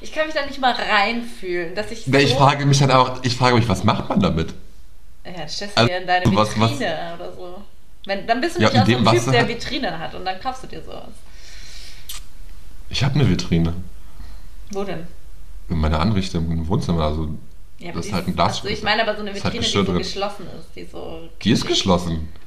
[0.00, 2.90] ich kann mich da nicht mal reinfühlen, dass ich Nee, so, ich frage mich dann
[2.90, 4.54] auch, ich frage mich, was macht man damit?
[5.26, 7.62] Ja, stellst du Also, dir in deine was- was- Vitrine oder so.
[8.06, 10.24] Wenn, dann bist du Ja, nicht auch so ein dem Typ, der Vitrinen hat und
[10.24, 11.02] dann kaufst du dir sowas.
[12.88, 13.74] Ich habe eine Vitrine
[14.70, 15.06] Wo denn?
[15.68, 17.28] In meiner Anrichtung im Wohnzimmer, also
[17.78, 19.54] Ja, Das ist die halt ein Glas- Also ich meine aber so eine ist halt
[19.54, 21.20] Vitrine, die Geschirr so geschlossen ist, die so.
[21.42, 22.28] die ist geschlossen.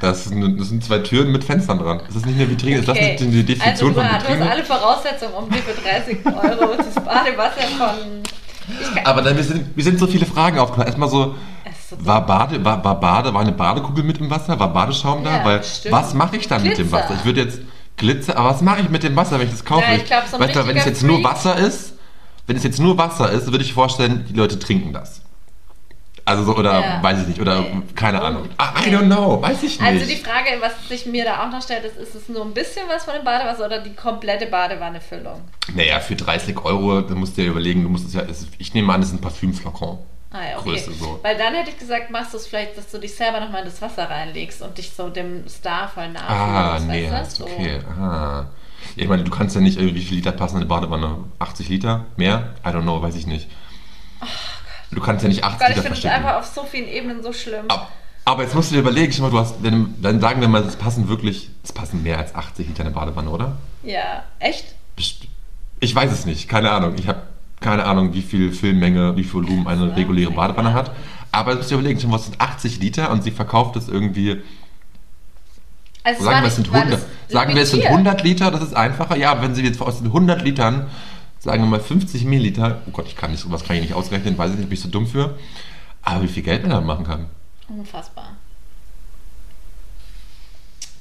[0.00, 2.00] Das sind, das sind zwei Türen mit Fenstern dran.
[2.04, 3.12] Das ist nicht eine Vitrine, ist das Okay.
[3.12, 4.50] nicht die Definition also, von du hast Vitrine?
[4.50, 8.22] alle Voraussetzungen, um dir für 30 Euro das Badewasser von.
[9.04, 10.88] Aber dann, wir, sind, wir sind so viele Fragen aufgekommen.
[10.88, 11.36] Erstmal so,
[11.70, 14.58] ist war Bade, war, war Bade, war eine Badekugel mit im Wasser?
[14.58, 15.36] War Badeschaum da?
[15.38, 15.94] Ja, Weil stimmt.
[15.94, 17.04] was mache ich dann mit dem Glitzer.
[17.04, 17.14] Wasser?
[17.20, 17.60] Ich würde jetzt
[17.96, 19.84] Glitzer, aber was mache ich mit dem Wasser, wenn ich das kaufe?
[19.88, 21.92] Ja, ich glaub, so ein weißt du, wenn es jetzt nur Freak- Wasser ist,
[22.46, 25.22] wenn es jetzt nur Wasser ist, würde ich vorstellen, die Leute trinken das.
[26.24, 27.02] Also so, oder Ja.
[27.02, 27.82] weiß ich nicht, oder Nee.
[27.94, 28.48] keine Ahnung.
[28.56, 29.82] Ah, I don't know, weiß ich nicht.
[29.82, 32.52] Also die Frage, was sich mir da auch noch stellt, ist, ist es nur ein
[32.52, 35.40] bisschen was von dem Badewasser oder die komplette Badewannefüllung?
[35.74, 38.22] Naja, für 30 Euro, da musst du dir überlegen, du musst es ja,
[38.58, 39.98] ich nehme an, es ist ein Parfümflakon.
[40.32, 40.70] Ah ja, okay.
[40.70, 41.20] Größe so.
[41.22, 43.66] Weil dann hätte ich gesagt, machst du es vielleicht, dass du dich selber nochmal in
[43.68, 47.44] das Wasser reinlegst und dich so dem Star voll Ah, nachfühlst, nee, weißt ist du?
[47.44, 47.78] okay.
[48.00, 48.46] Ah.
[48.94, 51.16] Ja, Ich meine, du kannst ja nicht, irgendwie, wie viel Liter passen in eine Badewanne?
[51.38, 52.04] 80 Liter?
[52.16, 52.54] Mehr?
[52.64, 53.48] I don't know, weiß ich nicht.
[54.90, 56.88] Du kannst ja nicht 80 Oh Gott, ich Liter finde es einfach auf so vielen
[56.88, 57.66] Ebenen so schlimm.
[57.68, 57.90] Ab-
[58.24, 60.62] Aber jetzt musst du dir überlegen, schau mal, du hast, wenn, dann sagen wir mal,
[60.62, 63.56] es passen wirklich, es passen mehr als 80 Liter in eine Badewanne, oder?
[63.82, 64.74] Ja, echt?
[65.80, 66.94] Ich weiß es nicht, keine Ahnung.
[66.98, 67.22] Ich habe
[67.60, 70.36] keine Ahnung, wie viel Filmmenge, wie viel Volumen eine reguläre ne?
[70.36, 70.90] Badewanne hat.
[71.32, 74.42] Aber du musst dir überlegen, schon, was sind 80 Liter und sie verkauft es irgendwie,
[76.06, 77.98] Also sagen wir, es sind nicht- war 100, das sagen wir, es sind limitiert?
[78.06, 79.16] 100 Liter, das ist einfacher.
[79.16, 80.86] Ja, wenn sie jetzt aus den 100 Litern,
[81.40, 84.38] sagen wir mal 50 Milliliter, oh Gott, ich kann nicht, sowas kann ich nicht ausrechnen,
[84.38, 85.36] weiß ich nicht, bin ich so dumm für.
[86.02, 87.26] Aber wie viel Geld man dann machen kann.
[87.68, 88.36] Unfassbar.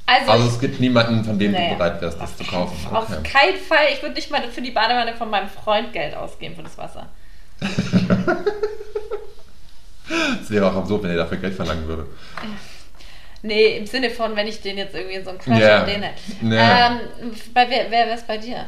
[0.07, 1.69] Also, Also es gibt niemanden, von dem Nee.
[1.69, 2.75] du bereit wärst, das zu kaufen.
[2.95, 6.55] auf keinen Fall, ich würde nicht mal für die Badewanne von meinem Freund Geld ausgeben
[6.55, 7.07] für das Wasser.
[10.41, 12.05] Es wäre auch absurd, wenn er dafür Geld verlangen würde.
[13.45, 15.81] Nee, im Sinne von, wenn ich den jetzt irgendwie in so einem Crash Ja.
[15.81, 16.55] an den hätte.
[16.55, 16.87] Ja.
[16.87, 16.99] Ähm,
[17.53, 18.65] bei wer wer wär's bei dir?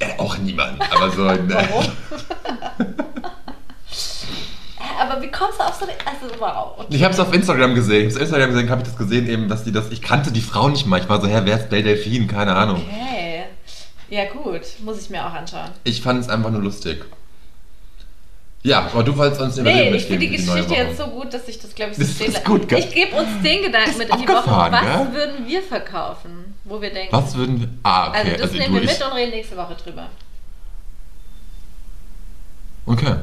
[0.00, 1.22] Äh, auch niemand, aber so.
[1.24, 1.42] ne.
[1.48, 1.84] Warum?
[5.00, 5.94] Aber wie kommst du auf so eine.
[6.04, 6.74] Also, wow.
[6.78, 6.86] Okay.
[6.90, 8.08] Ich habe es auf Instagram gesehen.
[8.08, 9.90] Ich habe Instagram gesehen, habe ich das gesehen, eben, dass die das.
[9.90, 11.00] Ich kannte die Frau nicht mal.
[11.00, 12.26] Ich war so, hä, wer ist Belle Delphine?
[12.26, 12.82] Keine Ahnung.
[12.86, 13.44] Okay.
[14.10, 14.60] Ja, gut.
[14.84, 15.70] Muss ich mir auch anschauen.
[15.84, 17.04] Ich fand es einfach nur lustig.
[18.64, 21.06] Ja, aber du wolltest uns den Nee, Überblick ich finde die mitgeben Geschichte jetzt so
[21.08, 22.46] gut, dass ich das, glaube ich, so Das stehen ist lasse.
[22.46, 22.78] gut, gell?
[22.78, 24.72] Ich gebe uns den Gedanken mit in die Woche.
[24.72, 25.12] Was gell?
[25.12, 26.54] würden wir verkaufen?
[26.64, 27.12] Wo wir denken.
[27.12, 27.68] Was würden wir...
[27.82, 28.18] Ah, okay.
[28.18, 30.08] Also, das Also, nehmen wir mit und reden nächste Woche drüber.
[32.86, 33.16] okay.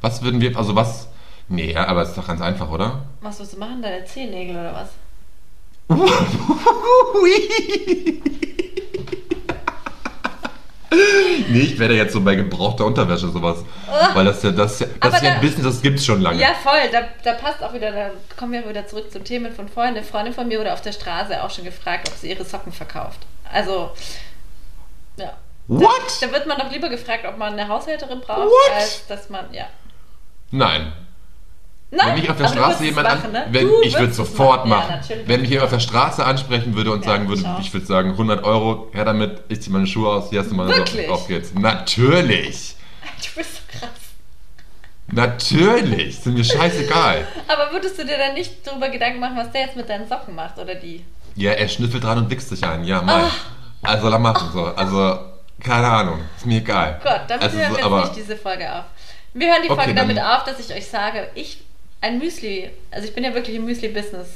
[0.00, 0.56] Was würden wir...
[0.56, 1.06] Also was...
[1.48, 3.04] Nee, aber es ist doch ganz einfach, oder?
[3.20, 3.80] Was willst du machen?
[3.80, 4.88] Deine Zehennägel oder was?
[11.48, 13.58] nee, ich werde jetzt so bei gebrauchter Unterwäsche sowas.
[14.14, 16.20] Weil das ja, das, ja- das Aber ist ja ein da- Business, das gibt's schon
[16.20, 16.40] lange.
[16.40, 16.78] Ja, voll.
[16.92, 19.94] Da, da passt auch wieder, da kommen wir wieder zurück zum Thema von vorhin.
[19.96, 22.72] Eine Freundin von mir wurde auf der Straße auch schon gefragt, ob sie ihre Socken
[22.72, 23.20] verkauft.
[23.52, 23.90] Also,
[25.16, 25.32] ja.
[25.66, 25.90] What?
[26.20, 28.74] Da wird man doch lieber gefragt, ob man eine Haushälterin braucht, What?
[28.76, 29.64] als dass man, ja.
[30.50, 30.92] Nein.
[31.96, 33.46] Nein, Wenn mich auf der Straße jemand machen, an, ne?
[33.50, 34.90] wenn, Du ich würde sofort Ja, machen.
[34.90, 35.28] natürlich.
[35.28, 37.58] wenn mich jemand auf der Straße ansprechen würde und Ja, sagen würde, schau.
[37.60, 40.54] ich würde sagen 100 Euro, her damit, ich ziehe meine Schuhe aus, hier hast du
[40.54, 41.06] meine Wirklich?
[41.06, 41.54] Socken, auf geht's.
[41.54, 42.76] Natürlich.
[43.16, 43.90] Du bist so krass.
[45.12, 46.18] Natürlich.
[46.18, 47.26] Sind mir scheißegal.
[47.48, 50.34] Aber würdest du dir dann nicht darüber Gedanken machen, was der jetzt mit deinen Socken
[50.34, 51.04] macht oder die?
[51.36, 52.84] Ja, er schnüffelt dran und wichst sich ein.
[52.84, 53.24] Ja, mein.
[53.82, 54.64] Also, lass machen so.
[54.64, 55.18] Also,
[55.60, 56.20] keine Ahnung.
[56.36, 57.00] Ist mir egal.
[57.02, 58.84] Gott, damit also, hören so, wir jetzt aber, nicht diese Folge auf.
[59.34, 61.63] Wir hören die Folge damit auf, dass ich euch sage, ich,
[62.04, 64.28] ein Müsli, also ich bin ja wirklich im Müsli-Business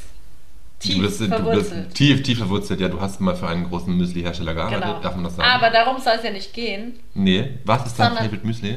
[0.81, 1.85] tief du bist, du verwurzelt.
[1.87, 2.81] bist tief, tief verwurzelt.
[2.81, 4.85] Ja, du hast mal für einen großen Müsli-Hersteller gearbeitet.
[4.85, 5.01] genau.
[5.01, 5.49] Darf man das sagen?
[5.51, 6.99] Aber darum soll es ja nicht gehen.
[7.15, 7.59] nee.
[7.65, 8.77] Was ist dein Favorite Müsli?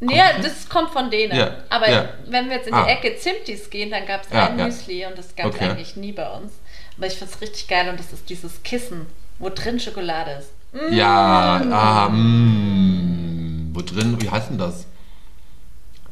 [0.00, 1.34] Nee, Kommt das kommt von denen.
[1.38, 2.08] Ja, Aber ja.
[2.28, 2.84] wenn wir jetzt in Ah.
[2.84, 4.56] die Ecke Zimtis gehen, dann gab es Ja, ein.
[4.56, 5.70] Müsli und das gab es Okay.
[5.70, 6.52] eigentlich nie bei uns.
[6.98, 9.06] Aber ich finde es richtig geil und das ist dieses Kissen,
[9.38, 10.50] wo drin Schokolade ist.
[10.72, 10.92] Mm.
[10.92, 14.86] Ja, ah, mm, wo drin, wie heißt denn das?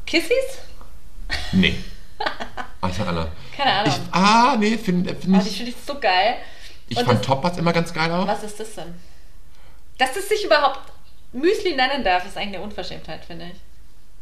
[0.07, 0.59] Kissis?
[1.53, 1.77] Nee.
[2.81, 3.29] Ja einer.
[3.57, 3.93] Keine Ahnung.
[3.93, 5.57] Ich, ah, nee, finde find ich.
[5.57, 6.37] finde ich so geil.
[6.89, 8.27] Ich und fand das- Toppers immer ganz geil auch.
[8.27, 8.95] Was ist das denn?
[9.99, 10.81] Dass es sich überhaupt
[11.33, 13.61] Müsli nennen darf, ist eigentlich eine Unverschämtheit, finde ich.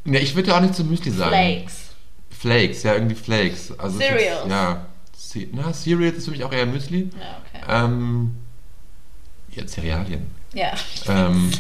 [0.05, 1.31] Nee, ich würde ja auch nicht zu Müsli sagen.
[1.31, 1.91] Flakes.
[2.31, 3.79] Flakes, ja, irgendwie Flakes.
[3.79, 4.45] Also Cereals.
[4.45, 4.87] Ist, ja.
[5.53, 7.11] Na, Cereals ist für mich auch eher Müsli.
[7.19, 7.65] Ja, okay.
[7.69, 8.37] Ähm,
[9.51, 10.31] ja, Cerealien.
[10.53, 10.73] Ja.
[11.07, 11.51] Ähm,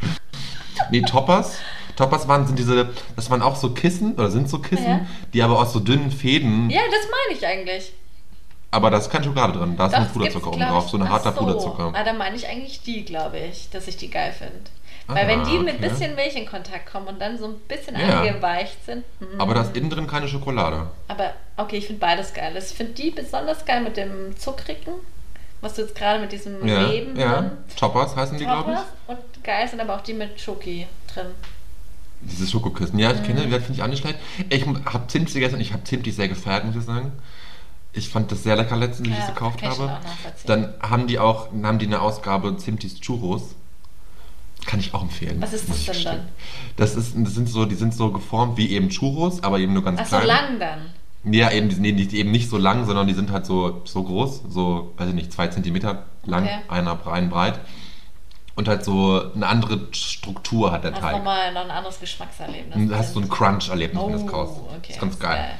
[0.90, 1.58] nee, Toppers.
[1.96, 5.06] Toppers waren, sind diese, das waren auch so Kissen, oder sind so Kissen, Ja.
[5.32, 7.92] die aber aus so dünnen Fäden, Ja, das meine ich eigentlich.
[8.70, 11.08] aber da ist keine Schokolade drin, da ist Doch, nur Puderzucker oben drauf, so ein
[11.08, 11.40] harter so.
[11.40, 11.92] Puderzucker.
[11.94, 14.52] Ah, dann meine ich eigentlich die, glaube ich, dass ich die geil finde.
[15.08, 15.88] Ah, Weil wenn die mit okay.
[15.88, 18.20] bisschen Milch in Kontakt kommen und dann so ein bisschen Ja.
[18.22, 19.04] angeweicht sind.
[19.20, 19.40] mm.
[19.40, 20.88] Aber da ist innen drin keine Schokolade.
[21.06, 22.52] Aber okay, ich finde beides geil.
[22.58, 24.94] Ich finde die besonders geil mit dem Zuckrigen,
[25.60, 27.34] was du jetzt gerade mit diesem Ja, Leben ja.
[27.40, 28.76] drin Toppers heißen die, glaube ich.
[28.78, 28.86] Toppers.
[29.06, 31.26] Und geil sind aber auch die mit Schoki drin.
[32.22, 32.98] Diese Schokokissen.
[32.98, 33.50] Ja, ich kenne, Mhm.
[33.50, 34.18] die finde ich nicht schlecht.
[34.48, 37.12] Ich habe Zimtli gegessen und ich habe Zimtli sehr gefeiert, muss ich sagen.
[37.92, 39.98] Ich fand das sehr lecker letztens, als ich Ja, es gekauft ich habe.
[40.46, 43.54] Dann haben die auch haben die eine Ausgabe Zimtis Churros.
[44.66, 45.40] Kann ich auch empfehlen.
[45.40, 46.28] Was ist das ich denn dann?
[46.76, 49.84] Das, ist, das sind so, die sind so geformt wie eben Churros, aber eben nur
[49.84, 50.26] ganz Ach so, klein.
[50.26, 51.32] lang dann.
[51.32, 54.02] Ja, eben, die eben nicht- eben nicht so lang, sondern die sind halt so, so
[54.02, 56.58] groß, so, weiß ich nicht, zwei Zentimeter lang, Okay.
[56.68, 57.60] einer ein breit.
[58.56, 61.16] Und halt so eine andere Struktur hat der Das ist Teig.
[61.18, 62.88] nochmal noch ein anderes Geschmackserlebnis.
[62.88, 64.56] Du hast so ein Crunch-Erlebnis, wenn du das kaufst.
[64.58, 64.92] Oh, okay.
[64.92, 65.50] ist ganz geil.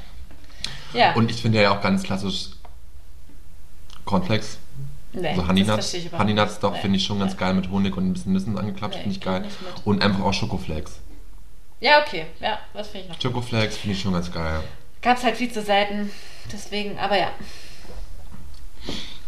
[0.94, 1.12] Ja.
[1.14, 2.48] Und ich finde ja auch ganz klassisch
[4.06, 4.58] Cornflakes.
[5.12, 5.72] nee, so das Honey Nuts.
[5.74, 6.80] verstehe ich überhaupt Honey Nuts doch Nee.
[6.80, 7.38] finde ich schon ganz Nee.
[7.38, 9.44] geil mit Honig und ein bisschen Nüssen angeklatscht, Nee, finde ich geil.
[9.84, 11.00] Und einfach auch Schokoflakes.
[11.80, 12.26] Ja, okay.
[12.40, 13.20] Ja, das finde ich noch.
[13.20, 14.60] Schokoflakes finde ich schon ganz geil.
[15.02, 16.10] Gab es halt viel zu selten.
[16.50, 17.28] Deswegen, aber ja.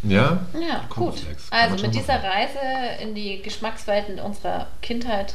[0.03, 0.46] Ja?
[0.55, 1.14] Ja, gut.
[1.51, 2.22] Also mit dieser.
[2.22, 2.59] Reise
[3.03, 5.34] in die Geschmackswelten unserer Kindheit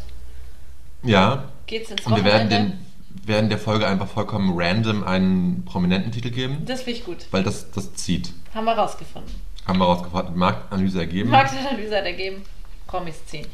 [1.04, 1.46] Ja.
[1.66, 2.76] geht's ins Und wir werden Wochenende.
[2.78, 2.86] den
[3.26, 7.28] während der Folge einfach vollkommen random einen prominenten Titel geben, Das finde ich gut.
[7.32, 8.34] weil das, das zieht.
[8.56, 9.34] Haben wir rausgefunden.
[9.68, 11.30] Haben wir rausgefunden, Marktanalyse ergeben.
[11.30, 12.44] Marktanalyse hat ergeben.
[12.88, 13.48] Promis ziehen.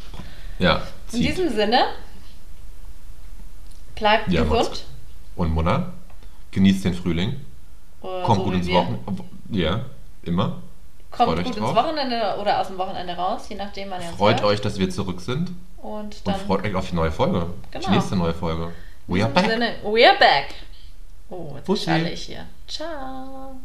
[0.60, 0.78] ja,
[1.12, 1.30] In zieht.
[1.30, 1.86] diesem Sinne,
[3.96, 4.60] bleibt Ja, gesund.
[4.70, 4.84] macht's
[5.36, 5.92] Und Mona,
[6.52, 7.36] genießt den Frühling.
[8.02, 8.68] Oder Kommt so gut ins.
[8.70, 9.24] Wochenende.
[9.52, 9.86] Ja,
[10.24, 10.62] immer.
[11.12, 11.66] Kommt Freut gut ins.
[11.66, 14.52] Wochenende oder aus dem Wochenende raus, je nachdem, wann ihr Freut hört.
[14.52, 15.52] euch, dass wir zurück sind.
[15.78, 17.48] Und Und dann freut euch auf die neue Folge.
[17.72, 17.86] Genau.
[17.86, 18.72] Die nächste neue Folge.
[19.08, 19.46] We are back.
[19.48, 20.54] Sinne, we're back.
[21.30, 22.46] Oh, jetzt schalle ich hier.
[22.68, 23.56] Ciao.